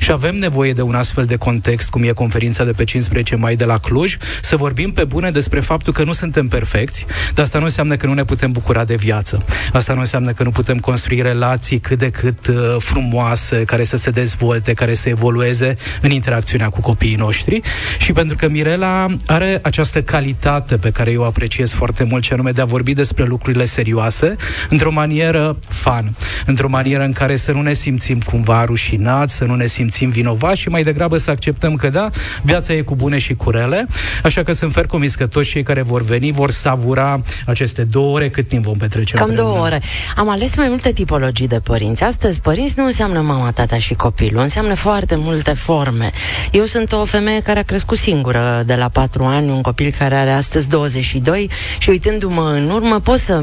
[0.00, 3.56] Și avem nevoie de un astfel de context, cum e conferința de pe 15 mai
[3.56, 7.58] de la Cluj, să vorbim pe bune despre faptul că nu suntem perfecți, dar asta
[7.58, 9.44] nu înseamnă că nu ne putem bucura de viață.
[9.72, 13.96] Asta nu înseamnă că nu putem construi relații cât de cât uh, frumoase, care să
[13.96, 17.60] se dezvolte, care să evolueze în interacțiunea cu copiii noștri.
[17.98, 22.32] Și pentru că Mirela are această calitate pe care eu o apreciez foarte mult, și
[22.32, 24.36] anume de a vorbi despre lucrurile serioase,
[24.68, 29.54] într-o manieră fun, într-o manieră în care să nu ne simțim cumva rușinați, să nu
[29.54, 32.10] ne simțim vinovați și mai degrabă să acceptăm că da,
[32.42, 33.86] viața e cu bune și cu rele,
[34.22, 38.14] așa că sunt fer convins că toți cei care vor veni vor savura aceste două
[38.14, 39.52] ore cât timp vom petrece Cam împreună.
[39.52, 39.82] două ore.
[40.16, 42.02] Am ales mai multe tipologii de părinți.
[42.02, 46.10] Astăzi, părinți nu înseamnă mama, tata și copilul, înseamnă foarte multe forme.
[46.52, 50.14] Eu sunt o femeie care a crescut singură de la patru ani, un copil care
[50.14, 53.42] are astăzi 22 și uitându-mă în urmă pot să,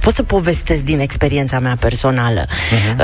[0.00, 2.44] pot să povestesc din experiența mea personală.
[2.46, 2.96] Uh-huh.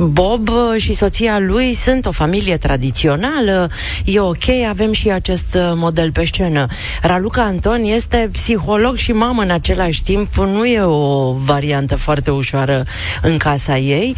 [0.00, 3.70] Bob și soția lui sunt o familie tradițională,
[4.04, 6.66] e ok, avem și acest uh, model pe scenă.
[7.02, 12.84] Raluca Anton este psiholog și mamă în același timp, nu e o variantă foarte ușoară
[13.22, 14.16] în casa ei.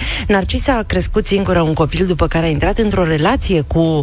[0.52, 4.02] Narcisa a crescut singură un copil după care a intrat într-o relație cu uh,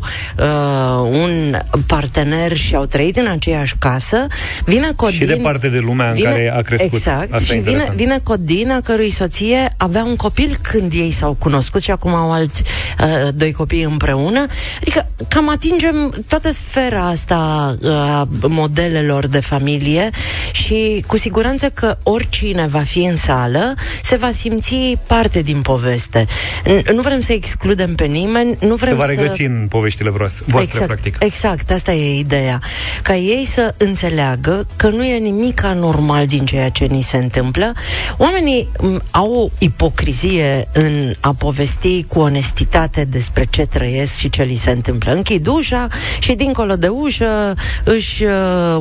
[1.11, 4.27] un partener și au trăit în aceeași casă.
[4.65, 5.17] Vine Codin...
[5.17, 6.93] Și departe de lumea în care a crescut.
[6.93, 7.33] Exact.
[7.33, 7.97] Asta e și vine, interesant.
[7.97, 12.31] vine Codin, a cărui soție avea un copil când ei s-au cunoscut și acum au
[12.31, 12.63] alți
[12.99, 14.45] uh, doi copii împreună.
[14.81, 20.09] Adică cam atingem toată sfera asta uh, a modelelor de familie
[20.51, 26.25] și cu siguranță că oricine va fi în sală se va simți parte din poveste.
[26.63, 29.11] N- nu vrem să excludem pe nimeni, nu vrem Se va să...
[29.11, 31.15] regăsi în poveștile voastre, voastre exact, practic.
[31.19, 32.61] Exact, asta e ideea.
[33.03, 37.73] Ca ei să înțeleagă că nu e nimic anormal din ceea ce ni se întâmplă.
[38.17, 44.43] Oamenii m, au o ipocrizie în a povesti cu onestitate despre ce trăiesc și ce
[44.43, 45.13] li se întâmplă.
[45.13, 45.87] Închid ușa
[46.19, 47.53] și dincolo de ușă
[47.83, 48.31] își uh,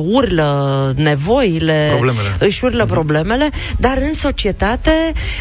[0.01, 2.35] urlă nevoile, Problemele.
[2.39, 4.91] își urlă problemele, dar în societate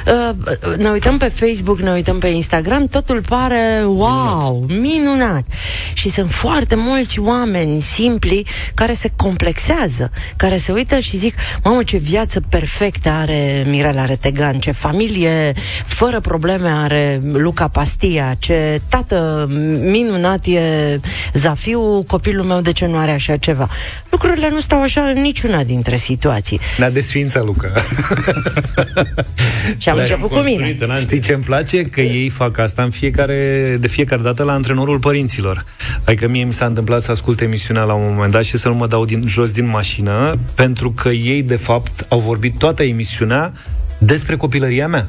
[0.07, 5.45] uh, ne uităm pe Facebook, ne uităm pe Instagram, totul pare wow, minunat.
[5.93, 11.35] Și sunt foarte mulți oameni simpli care se complexează, care se uită și zic,
[11.65, 15.38] mamă, ce viață perfectă are Mirela Retegan, ce familie
[15.87, 19.47] fără probleme are Luca Pastia, ce tată
[19.83, 20.61] minunat e
[21.33, 23.69] Zafiu, copilul meu de ce nu are așa ceva.
[24.11, 26.61] Lucrurile nu stau așa în niciuna dintre situații.
[26.79, 27.73] Ne-a desfințat Luca.
[29.77, 30.77] Și am Dar început cu mine.
[30.99, 31.83] Știi ce îmi place?
[31.83, 35.65] Că ei fac asta în fiecare, de fiecare dată la antrenorul părinților.
[36.05, 38.75] Adică mie mi s-a întâmplat să ascult emisiunea la un moment dat și să nu
[38.75, 43.53] mă dau din, jos din mașină, pentru că ei, de fapt, au vorbit toată emisiunea
[43.99, 45.07] despre copilăria mea.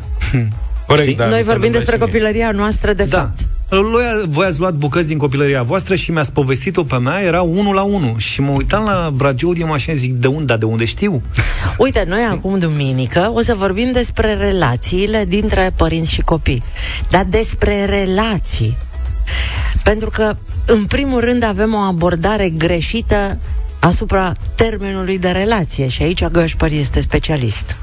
[0.85, 1.17] Corect, Știi?
[1.17, 1.27] da.
[1.27, 2.05] Noi mi s-a vorbim întâmplat despre și mie.
[2.11, 3.17] copilăria noastră, de Da.
[3.17, 3.39] fapt.
[3.69, 7.73] Voi, voi ați luat bucăți din copilăria voastră și mi-ați povestit-o pe mea, era unul
[7.73, 8.13] la unul.
[8.17, 11.21] Și mă uitam la radio din mașină și zic, de unde, dar de unde știu?
[11.77, 16.63] Uite, noi acum, duminică, o să vorbim despre relațiile dintre părinți și copii.
[17.09, 18.77] Dar despre relații.
[19.83, 20.35] Pentru că,
[20.65, 23.37] în primul rând, avem o abordare greșită
[23.79, 27.75] asupra termenului de relație și aici Gășpăr este specialist.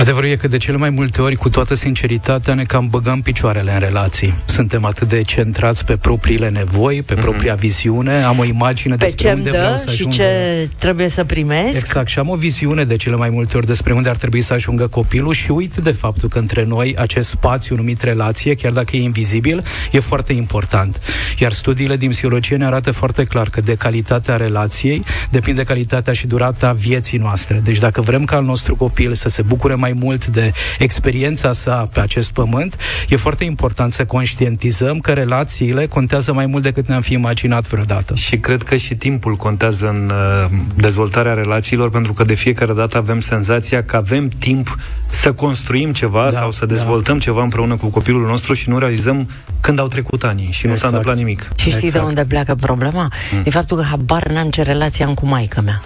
[0.00, 3.72] Adevărul e că de cele mai multe ori, cu toată sinceritatea, ne cam băgăm picioarele
[3.72, 4.34] în relații.
[4.44, 9.26] Suntem atât de centrați pe propriile nevoi, pe propria viziune, am o imagine Pe despre
[9.26, 10.16] ce îmi unde vreau dă să și ajungă.
[10.16, 11.78] ce trebuie să primesc.
[11.78, 14.52] Exact, și am o viziune de cele mai multe ori despre unde ar trebui să
[14.52, 18.96] ajungă copilul și uit de faptul că între noi acest spațiu numit relație, chiar dacă
[18.96, 21.00] e invizibil, e foarte important.
[21.38, 26.26] Iar studiile din psihologie ne arată foarte clar că de calitatea relației depinde calitatea și
[26.26, 27.60] durata vieții noastre.
[27.64, 31.84] Deci dacă vrem ca al nostru copil să se bucure mai mult de experiența sa
[31.92, 32.76] pe acest pământ,
[33.08, 38.14] e foarte important să conștientizăm că relațiile contează mai mult decât ne-am fi imaginat vreodată.
[38.14, 42.96] Și cred că și timpul contează în uh, dezvoltarea relațiilor, pentru că de fiecare dată
[42.96, 44.76] avem senzația că avem timp
[45.08, 46.74] să construim ceva Da, sau să da.
[46.74, 49.28] dezvoltăm ceva împreună cu copilul nostru și nu realizăm
[49.60, 50.92] când au trecut ani și nu s-a Exact.
[50.92, 51.48] întâmplat nimic.
[51.54, 53.08] Și știi de unde pleacă problema?
[53.32, 53.42] Mm.
[53.42, 55.82] De faptul că habar n-am ce relație am cu maica mea.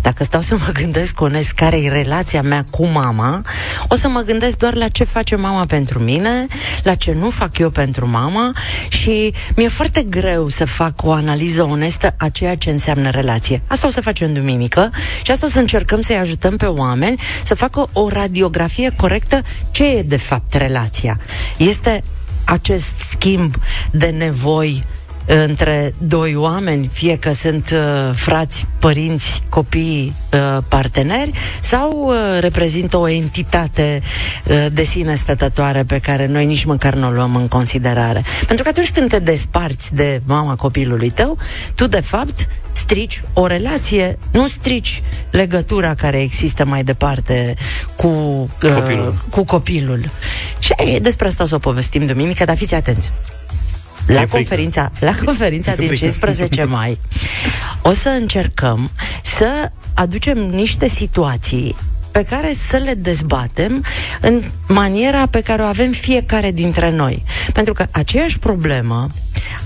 [0.00, 3.42] Dacă stau să mă gândesc onest care e relația mea cu mama,
[3.88, 6.46] o să mă gândesc doar la ce face mama pentru mine,
[6.82, 8.52] la ce nu fac eu pentru mama
[8.88, 13.62] și mi-e foarte greu să fac o analiză onestă a ceea ce înseamnă relație.
[13.66, 14.90] Asta o să facem duminică
[15.22, 19.84] și asta o să încercăm să-i ajutăm pe oameni să facă o radiografie corectă ce
[19.84, 21.20] e de fapt relația.
[21.56, 22.02] Este
[22.44, 23.54] acest schimb
[23.90, 24.84] de nevoi
[25.26, 32.96] între doi oameni, fie că sunt uh, frați, părinți, copii, uh, parteneri, sau uh, reprezintă
[32.96, 34.02] o entitate
[34.44, 38.24] uh, de sine stătătoare pe care noi nici măcar nu o luăm în considerare.
[38.46, 41.38] Pentru că atunci când te desparți de mama copilului tău,
[41.74, 47.54] tu de fapt strici o relație, nu strici legătura care există mai departe
[47.96, 49.14] cu uh, Copilul.
[49.30, 50.10] cu copilul.
[50.58, 53.12] Și despre asta o să o povestim duminică, dar fiți atenți.
[54.06, 54.36] La frică.
[54.36, 56.04] conferința, la conferința din frică.
[56.04, 56.98] 15 mai
[57.82, 58.90] o să încercăm
[59.22, 61.76] să aducem niște situații
[62.10, 63.84] pe care să le dezbatem
[64.20, 67.24] în maniera pe care o avem fiecare dintre noi.
[67.52, 69.08] Pentru că aceeași problemă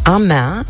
[0.02, 0.66] a mea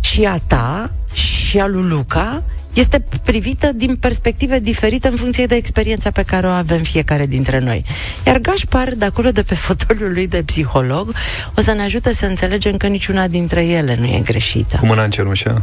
[0.00, 2.42] și a ta și a lui Luca
[2.76, 7.58] este privită din perspective diferite în funcție de experiența pe care o avem fiecare dintre
[7.58, 7.84] noi.
[8.26, 11.14] Iar Gașpar, de acolo, de pe fotoliul lui de psiholog,
[11.56, 14.76] o să ne ajute să înțelegem că niciuna dintre ele nu e greșită.
[14.76, 15.62] Cu mâna în cenușă.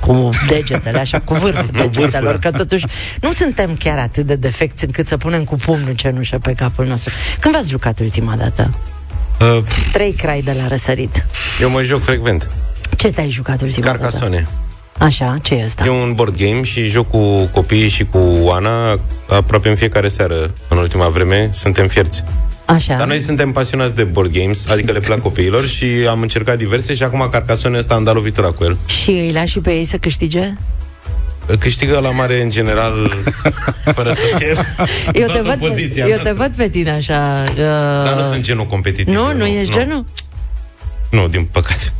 [0.00, 2.86] Cu degetele, așa, cu vârful degetelor, vârful, că totuși
[3.20, 7.12] nu suntem chiar atât de defecți încât să punem cu pumnul cenușă pe capul nostru.
[7.40, 8.74] Când v-ați jucat ultima dată?
[9.40, 11.26] Uh, Trei crai de la răsărit.
[11.60, 12.48] Eu mă joc frecvent.
[12.96, 13.98] Ce te-ai jucat ultima dată?
[13.98, 14.46] Carcassone.
[15.00, 15.84] Așa, ce e ăsta?
[15.84, 20.50] E un board game și joc cu copiii și cu Ana aproape în fiecare seară
[20.68, 21.50] în ultima vreme.
[21.52, 22.24] Suntem fierți.
[22.64, 22.96] Așa.
[22.96, 26.94] Dar noi suntem pasionați de board games, adică le plac copiilor și am încercat diverse
[26.94, 28.76] și acum Carcassonne ăsta am dat lovitura cu el.
[28.86, 30.52] Și îi lași și pe ei să câștige?
[31.58, 33.12] Câștigă la mare în general
[33.96, 34.56] fără să cer.
[35.12, 36.34] Eu te, Toată văd, poziția eu te noastră.
[36.36, 37.44] văd pe tine așa...
[37.48, 37.56] Uh...
[38.04, 39.14] Dar nu sunt genul competitiv.
[39.14, 40.04] Nu, nu ești genul?
[41.10, 41.92] Nu, din păcate.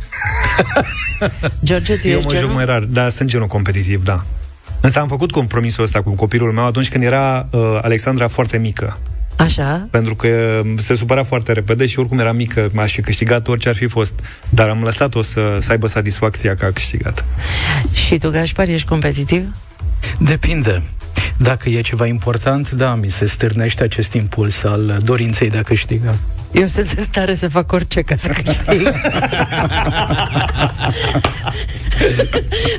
[1.63, 2.55] George, tu Eu ești mă joc genul?
[2.55, 4.25] mai rar, dar sunt genul competitiv, da.
[4.81, 8.99] Însă am făcut compromisul ăsta cu copilul meu atunci când era uh, Alexandra foarte mică.
[9.35, 9.87] Așa?
[9.91, 13.75] Pentru că se supăra foarte repede și oricum era mică, m-aș fi câștigat orice ar
[13.75, 14.13] fi fost.
[14.49, 17.25] Dar am lăsat-o să, să aibă satisfacția că a câștigat.
[17.93, 19.55] Și tu, Gașpar, ești competitiv?
[20.19, 20.83] Depinde.
[21.37, 26.15] Dacă e ceva important, da, mi se stârnește acest impuls al dorinței de a câștiga.
[26.51, 28.87] Eu sunt în stare să fac orice ca să câștig.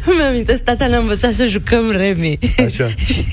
[0.06, 2.38] Îmi amintesc, tata ne-a învățat să jucăm remi.
[2.66, 2.88] Așa.
[3.12, 3.24] și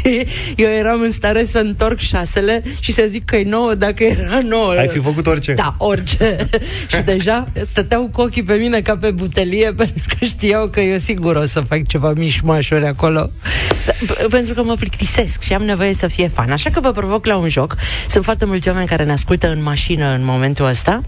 [0.55, 4.39] eu eram în stare să întorc șasele și să zic că e nouă dacă era
[4.43, 4.71] nouă.
[4.71, 5.53] Ai fi făcut orice.
[5.53, 6.47] Da, orice.
[6.95, 10.97] și deja stăteau cu ochii pe mine ca pe butelie pentru că știau că eu
[10.97, 13.29] sigur o să fac ceva mișmașuri acolo.
[14.05, 16.51] P- Pentru că mă plictisesc și am nevoie să fie fan.
[16.51, 17.75] Așa că vă provoc la un joc.
[18.09, 21.01] Sunt foarte mulți oameni care ne ascultă în mașină în momentul ăsta.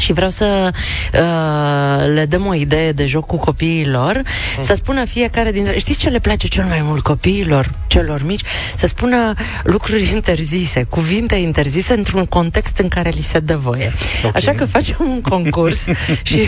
[0.00, 0.72] Și vreau să
[1.14, 4.62] uh, le dăm o idee de joc cu copiii lor, mm.
[4.62, 5.78] să spună fiecare dintre...
[5.78, 8.42] Știți ce le place cel mai mult copiilor, celor mici?
[8.76, 13.92] Să spună lucruri interzise, cuvinte interzise într-un context în care li se dă voie.
[14.18, 14.30] Okay.
[14.34, 15.84] Așa că facem un concurs
[16.22, 16.40] și...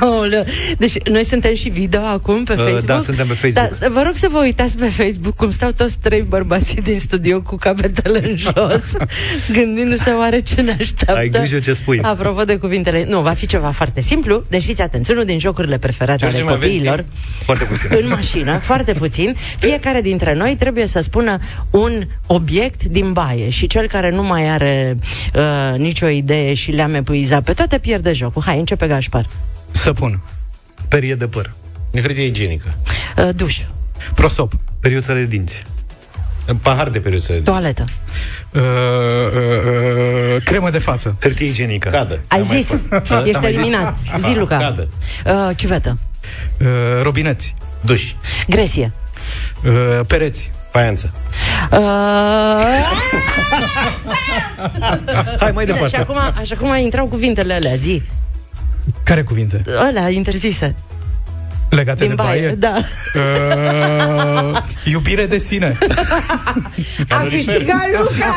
[0.00, 0.44] Aoleu.
[0.78, 2.84] Deci noi suntem și video acum pe Uh, Facebook.
[2.84, 3.78] da, suntem pe Facebook.
[3.78, 7.40] Da, vă rog să vă uitați pe Facebook cum stau toți trei bărbații din studio
[7.40, 8.92] cu capetele în jos,
[9.56, 11.20] gândindu-se oare ce ne așteaptă.
[11.20, 12.00] Ai grijă ce spui.
[12.02, 12.56] Apropo de
[12.94, 13.16] cuvintele...
[13.16, 15.10] Nu, va fi ceva foarte simplu, deci fiți atenți.
[15.10, 17.12] Unul din jocurile preferate George, ale mai aveți copiilor, timp?
[17.44, 17.88] Foarte puțin.
[18.00, 21.38] în mașină, foarte puțin, fiecare dintre noi trebuie să spună
[21.70, 24.98] un obiect din baie și cel care nu mai are
[25.34, 28.42] uh, nicio idee și le-am epuizat pe toate pierde jocul.
[28.42, 29.26] Hai, începe Gașpar.
[29.70, 30.20] Săpun.
[30.88, 31.52] Perie de păr.
[31.90, 32.74] E hârtie igienică.
[33.16, 33.60] Uh, duș,
[34.14, 34.52] Prosop.
[34.80, 35.62] Periuță de dinți.
[36.62, 37.32] Pahar de periuță.
[37.32, 37.84] Toaletă.
[38.50, 38.68] Uh, uh,
[40.34, 41.16] uh, cremă de față.
[41.20, 41.88] Hârtie igienică.
[41.88, 42.20] Cadă.
[42.28, 42.70] Ai zis?
[43.24, 43.96] Ești eliminat.
[44.18, 44.56] Zi, Luca.
[44.58, 44.88] Cadă.
[45.26, 45.98] Uh, chiuvetă.
[46.60, 46.66] Uh,
[47.02, 47.54] robineți.
[47.80, 48.12] Duș.
[48.48, 48.92] Gresie.
[49.64, 50.50] Uh, pereți.
[50.70, 51.10] Paianță.
[51.70, 51.78] Uh...
[55.38, 55.96] Hai mai Bine, departe.
[55.96, 58.02] și acum, așa cum intrau cuvintele alea, zi.
[59.02, 59.62] Care cuvinte?
[59.78, 60.74] Alea interzise.
[61.74, 62.54] Legate Din de baie, baie?
[62.54, 62.74] da.
[63.14, 65.78] Uh, iubire de sine.
[67.08, 68.34] A câștigat Luca!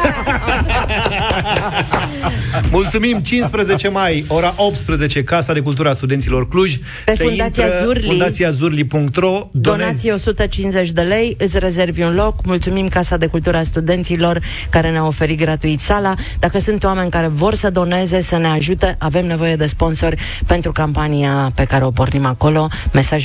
[2.72, 6.76] Mulțumim, 15 mai, ora 18, Casa de Cultura Studenților Cluj.
[7.06, 8.08] Pe Se Fundația intră Zurli.
[8.08, 12.46] fundațiazurli.ro Donație 150 de lei, îți rezervi un loc.
[12.46, 16.14] Mulțumim Casa de Cultura Studenților care ne-a oferit gratuit sala.
[16.40, 20.72] Dacă sunt oameni care vor să doneze, să ne ajute, avem nevoie de sponsori pentru
[20.72, 22.68] campania pe care o pornim acolo.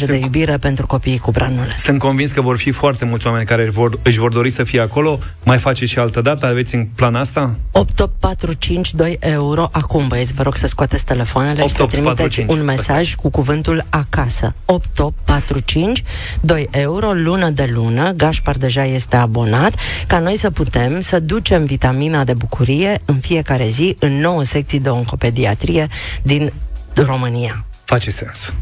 [0.06, 1.74] Mesaje de iubire pentru copiii cu branule.
[1.76, 4.64] Sunt convins că vor fi foarte mulți oameni care își vor, își vor dori să
[4.64, 5.18] fie acolo.
[5.42, 6.46] Mai faceți și altă dată?
[6.46, 7.56] Aveți în plan asta?
[7.72, 9.68] 8845 euro.
[9.72, 12.58] Acum, băieți, vă rog să scoateți telefoanele și să trimiteți 8845.
[12.58, 14.54] un mesaj cu cuvântul acasă.
[14.64, 16.02] 8845
[16.40, 18.12] 2 euro, lună de lună.
[18.12, 19.74] Gașpar deja este abonat,
[20.06, 24.80] ca noi să putem să ducem vitamina de bucurie în fiecare zi în nouă secții
[24.80, 25.88] de oncopediatrie
[26.22, 26.52] din
[26.94, 27.64] România.
[27.84, 28.52] Face sens.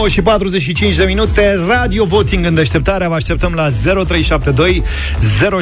[0.00, 3.68] 9 și 45 de minute Radio voting în deșteptarea Vă așteptăm la
[4.04, 4.82] 0372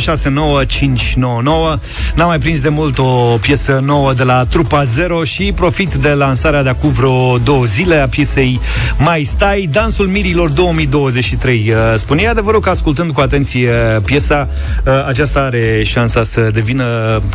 [0.00, 1.78] 069599
[2.14, 6.08] N-am mai prins de mult o piesă nouă de la Trupa Zero Și profit de
[6.08, 8.60] lansarea de acum vreo două zile A piesei
[8.98, 13.70] Mai Stai Dansul Mirilor 2023 Uh, Spune e adevărul că ascultând cu atenție
[14.04, 14.48] piesa
[14.84, 16.84] uh, Aceasta are șansa să devină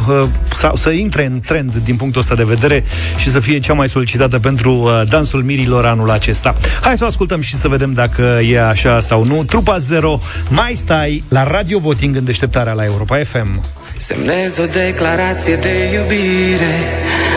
[0.10, 0.24] uh,
[0.54, 2.84] Sau să intre în trend din punctul ăsta de vedere
[3.18, 6.56] Și să fie cea mai solicitată pentru uh, Dansul Mirilor anul acesta.
[6.82, 9.44] Hai să o ascultăm și să vedem dacă e așa sau nu.
[9.44, 13.64] Trupa Zero, mai stai la Radio Voting în deșteptarea la Europa FM.
[13.98, 16.76] Semnez o declarație de iubire.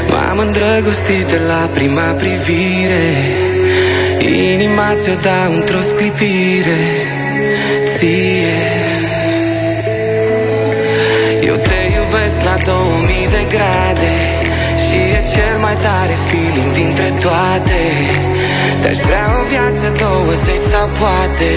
[0.09, 3.05] M-am îndrăgostit de la prima privire.
[4.53, 6.83] Inima ți-o dau într-o sclipire.
[7.97, 8.61] Ție.
[11.47, 14.15] Eu te iubesc la 2000 de grade.
[14.83, 17.81] Și e cel mai tare feeling dintre toate
[18.82, 21.53] Te-aș vrea o viață 20 sau poate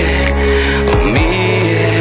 [0.93, 1.93] o mie.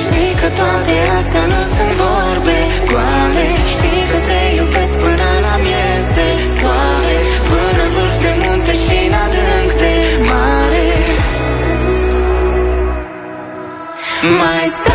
[0.00, 2.58] Știi că toate astea nu sunt vorbe
[2.90, 3.46] goale.
[3.74, 7.16] Știi că te iubesc până la miez de soare.
[7.50, 9.94] Până în vârf de munte și în adânc de
[10.28, 10.88] mare.
[14.40, 14.93] Mai stai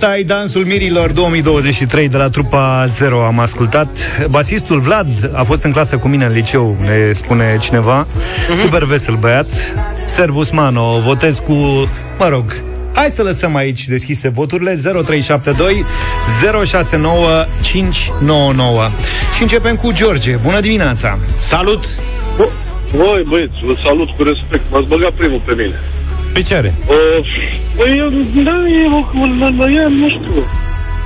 [0.00, 3.88] Mai stai dansul mirilor 2023 de la trupa Zero am ascultat.
[4.30, 8.06] Basistul Vlad a fost în clasă cu mine în liceu, ne spune cineva.
[8.54, 9.46] Super vesel băiat.
[10.04, 11.52] Servus Mano, votez cu,
[12.18, 12.62] mă rog,
[12.94, 15.84] Hai să lăsăm aici deschise voturile 0372
[16.64, 18.90] 069 599
[19.34, 20.36] Și începem cu George.
[20.36, 21.18] Bună dimineața!
[21.36, 21.84] Salut!
[22.92, 24.62] Voi, băieți, vă salut cu respect.
[24.70, 25.80] M-ați băgat primul pe mine.
[26.32, 26.74] Pe ce are?
[26.86, 26.96] Uh,
[27.80, 28.08] păi, eu,
[28.44, 28.92] da, eu,
[29.80, 30.42] eu, nu știu.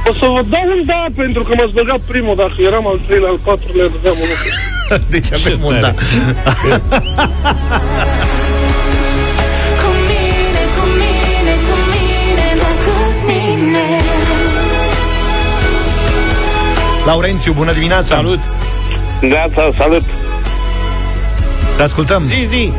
[0.09, 2.37] O să vă dau un da, pentru că m-ați băgat primul.
[2.37, 4.49] Dacă eram al treilea, al patrulea, dădeam un lucru.
[5.15, 5.93] deci avem un da.
[9.83, 12.95] Cu mine, cu mine, cu mine, doar cu
[13.27, 13.85] mine
[17.07, 18.15] Laurențiu, bună dimineața!
[18.15, 18.41] Salut!
[19.21, 20.05] Neața, salut!
[21.77, 22.23] Te ascultăm!
[22.23, 22.73] Zi, zi!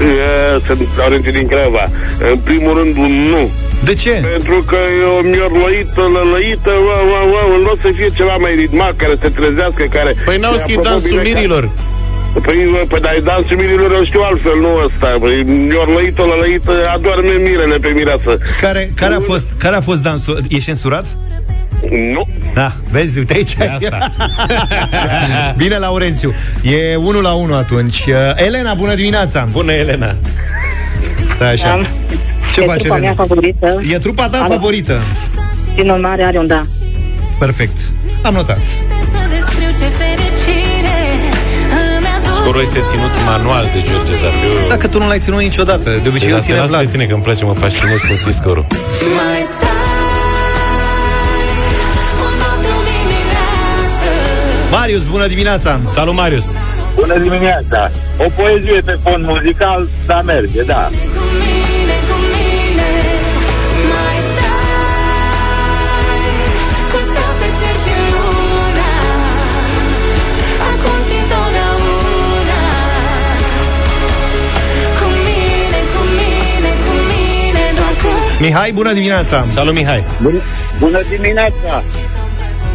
[0.00, 1.84] Uh, sunt Laurențiu din Craiova.
[2.32, 3.50] În primul rând, un nu.
[3.88, 4.10] De ce?
[4.10, 8.54] Pentru că e o miorlăită, lălăită, wow, wow, wow, în loc să fie ceva mai
[8.54, 10.10] ritmat, care se trezească, care...
[10.24, 11.70] Păi n-auzi că e Apropo, dansul bine că- mirilor.
[12.46, 15.16] Păi, bă, păi dar dansul mirilor eu știu altfel, nu ăsta.
[15.20, 18.38] Păi, miorlăită, lălăită, adorme mirele pe mireasă.
[18.60, 20.40] Care, care, a fost, care a fost dansul?
[20.48, 21.06] E censurat?
[21.90, 22.28] Nu.
[22.54, 23.56] Da, vezi, uite aici.
[23.74, 24.10] asta.
[25.56, 26.34] Bine, Laurențiu.
[26.62, 28.04] E 1 la 1 atunci.
[28.06, 28.14] Uh,
[28.46, 29.48] Elena, bună dimineața!
[29.50, 30.14] Bună, Elena!
[31.38, 31.80] Da, așa.
[32.54, 33.14] Ce e face trupa mea Elena?
[33.14, 33.80] favorită.
[33.92, 34.48] E trupa ta Alo.
[34.52, 34.98] favorită.
[35.74, 36.60] Din urmare are un da.
[37.38, 37.76] Perfect.
[38.22, 38.58] Am notat.
[38.58, 40.98] Să descriu ce fericire
[41.96, 44.68] Îmi aduce Scorul este ținut manual de George Zafiu.
[44.68, 46.84] Dacă tu nu l-ai ținut niciodată, de obicei Deci îl asta ține lasă Vlad.
[46.84, 48.66] pe tine că îmi place, mă fascinez cum ții scorul.
[54.80, 55.80] Marius, bună dimineața!
[55.86, 56.54] Salut, Marius!
[56.94, 57.90] Bună dimineața!
[58.18, 60.90] O poezie pe fond muzical, dar merge, da.
[61.16, 62.90] Cu mine, cu mine
[63.90, 64.70] Mai stai
[66.90, 68.90] Cum stau pe cer și luna
[70.68, 72.60] Acum și întotdeauna
[74.98, 78.10] Cu mine, cu mine, cu mine Doar cu
[78.42, 79.46] Mihai, bună dimineața!
[79.54, 80.04] Salut, Mihai!
[80.22, 80.38] Bună,
[80.78, 81.82] bună dimineața!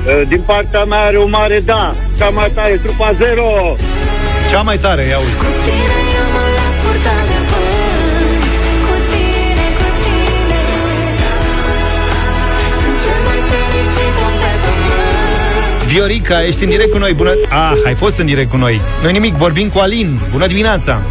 [0.06, 1.96] Uh, Din partea mea are o mare da.
[2.18, 3.76] Cea mai tare, trupa zero!
[4.52, 5.40] Cea mai tare, ia uzi.
[5.40, 8.44] tine eu mă las purta de vânt
[8.86, 10.62] Cu tine, cu tine
[12.80, 17.14] Sunt cel mai fericit om pe pământ Viorica, ești în direct cu noi.
[17.14, 17.32] Bună...
[17.50, 18.82] Ah, ai fost în direct cu noi.
[19.04, 20.20] Nu nimic, vorbim cu Alin.
[20.32, 21.02] Bună dimineața!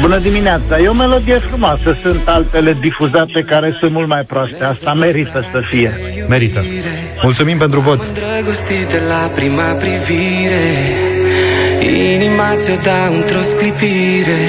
[0.00, 0.78] Bună dimineața!
[0.78, 1.96] E o melodie frumoasă.
[2.02, 4.64] Sunt altele difuzate care sunt mult mai proaste.
[4.64, 5.92] Asta merită să fie.
[6.28, 6.64] Merită.
[7.22, 8.00] Mulțumim pentru vot.
[8.06, 10.64] Îndrăgostit de la prima privire
[12.14, 14.42] Inima ți-o dau într-o sclipire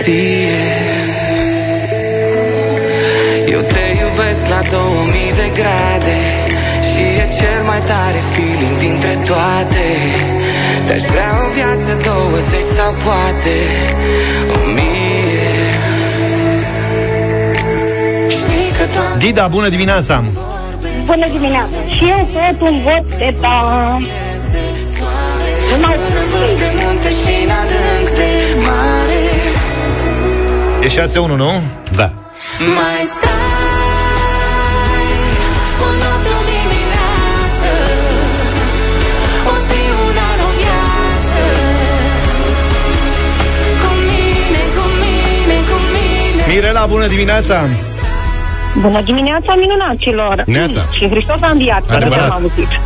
[0.00, 0.64] Ție
[3.50, 6.18] Eu te iubesc la 2000 de grade
[6.88, 9.84] Și e cel mai tare feeling dintre toate
[10.86, 13.56] Te-aș vrea o viață 20 sau poate
[14.54, 15.56] O mie
[18.28, 20.24] Știi că toate Dida, bună dimineața!
[21.04, 21.76] Bună dimineața.
[21.96, 23.98] Și eu tot un vot de da.
[25.70, 25.96] Nu mai
[26.32, 28.30] Vârf de munte și în adânc de
[28.66, 29.24] mare
[30.82, 31.50] E 6-1, nu?
[31.96, 32.12] Da.
[32.58, 33.35] Mai stai
[46.56, 47.68] Mirela, bună dimineața!
[48.80, 50.42] Bună dimineața, minunaților!
[50.46, 50.80] Neața.
[50.92, 52.30] Și Hristos a înviat, că nu Adevărat.
[52.30, 52.68] am auzit.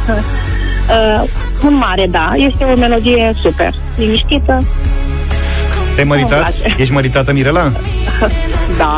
[0.91, 1.29] Uh,
[1.65, 3.73] un mare da, este o melodie super.
[3.97, 4.65] Liniștită,
[5.95, 6.39] Te-ai măritat?
[6.49, 6.75] Îmi place.
[6.83, 7.73] Ești măritată, Mirela?
[8.79, 8.93] da,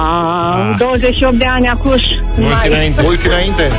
[0.70, 0.76] Ah.
[0.78, 2.02] 28 de ani acuș.
[2.36, 3.00] Mulți înainte.
[3.02, 3.70] Mulți înainte.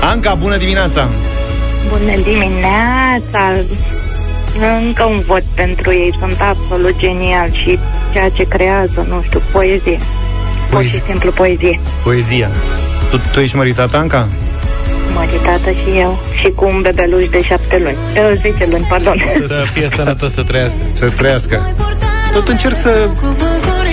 [0.00, 1.08] Anca, bună dimineața!
[1.88, 3.54] Bună dimineața!
[4.82, 6.16] Încă un vot pentru ei.
[6.18, 7.78] Sunt absolut genial și
[8.12, 9.98] ceea ce creează, nu știu, poezie.
[10.70, 11.80] Pur și simplu poezie.
[12.02, 12.50] Poezia.
[13.10, 14.28] Tu, tu ești măritată, Anca?
[15.14, 16.18] Măritată și eu.
[16.40, 17.96] Și cu un bebeluș de șapte luni.
[17.96, 19.24] Uh, zece luni, pardon.
[19.46, 20.78] Să fie sănătos să trăiască.
[20.92, 21.74] Să-ți trăiască.
[22.32, 23.08] Tot încerc să,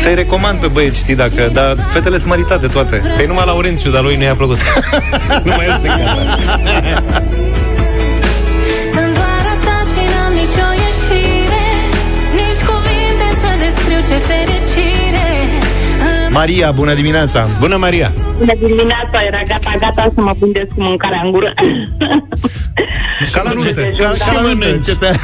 [0.02, 1.49] să-i recomand pe băieți, știi, dacă...
[1.53, 3.02] Dar fetele sunt măritate toate.
[3.15, 4.57] Păi numai Laurențiu, dar lui nu i-a plăcut.
[5.44, 5.88] numai el se
[16.34, 17.48] Maria, bună dimineața!
[17.60, 18.12] Bună, Maria!
[18.38, 21.54] Bună dimineața, era gata, gata să mă prindeți cu mâncarea în gură.
[23.34, 24.66] Ca la nuntă, ca, ca la nuntă.
[24.66, 24.86] mănânci?
[24.86, 25.20] Ce, ți-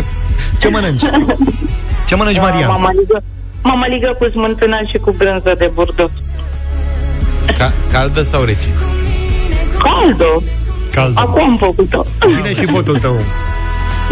[0.60, 1.02] ce mănânci?
[2.06, 2.68] Ce mănânci, Maria?
[2.68, 3.22] Mamaligă,
[3.62, 6.10] mamaligă cu smântână și cu brânză de burduf.
[7.58, 8.68] Ca- caldă sau rece?
[9.78, 10.42] Caldă.
[10.92, 11.20] Caldă.
[11.20, 12.04] Acum am făcut-o.
[12.36, 13.14] Vine și votul tău.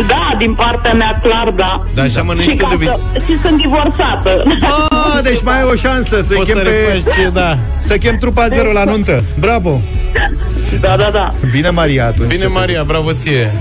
[0.06, 1.84] Da, din partea mea, clar, da.
[1.94, 4.42] Da, așa mănânci și, tu ca de să, și sunt divorțată.
[4.90, 6.70] Ah, deci mai ai o șansă să Poți chem să pe...
[6.92, 7.58] refaci, da.
[7.78, 9.24] Să chem trupa zero la nuntă.
[9.38, 9.80] Bravo!
[10.80, 11.32] Da, da, da.
[11.50, 12.28] Bine, Maria, atunci.
[12.28, 13.52] Bine, ce să Maria, bravo ție.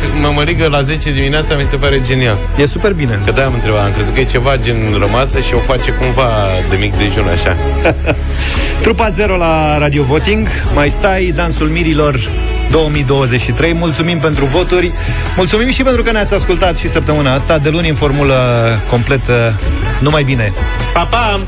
[0.00, 2.36] Că Mămăligă la 10 dimineața mi se pare genial.
[2.54, 2.62] zic.
[2.64, 3.20] E super bine.
[3.24, 6.28] Că da, am întrebat, am crezut că e ceva gen rămasă și o face cumva
[6.70, 7.56] de mic dejun, așa.
[8.82, 10.48] Trupa zero la Radio Voting.
[10.74, 12.28] Mai stai, Dansul Mirilor
[12.70, 13.72] 2023.
[13.72, 14.92] Mulțumim pentru voturi.
[15.36, 17.58] Mulțumim și pentru că ne-ați ascultat și săptămâna asta.
[17.58, 18.36] De luni în formulă
[18.90, 19.60] completă.
[20.00, 20.52] Numai bine.
[20.92, 21.40] Pa, pa!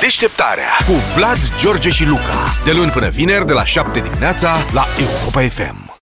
[0.00, 2.54] Deșteptarea cu Vlad, George și Luca.
[2.64, 5.85] De luni până vineri, de la 7 dimineața, la Europa FM.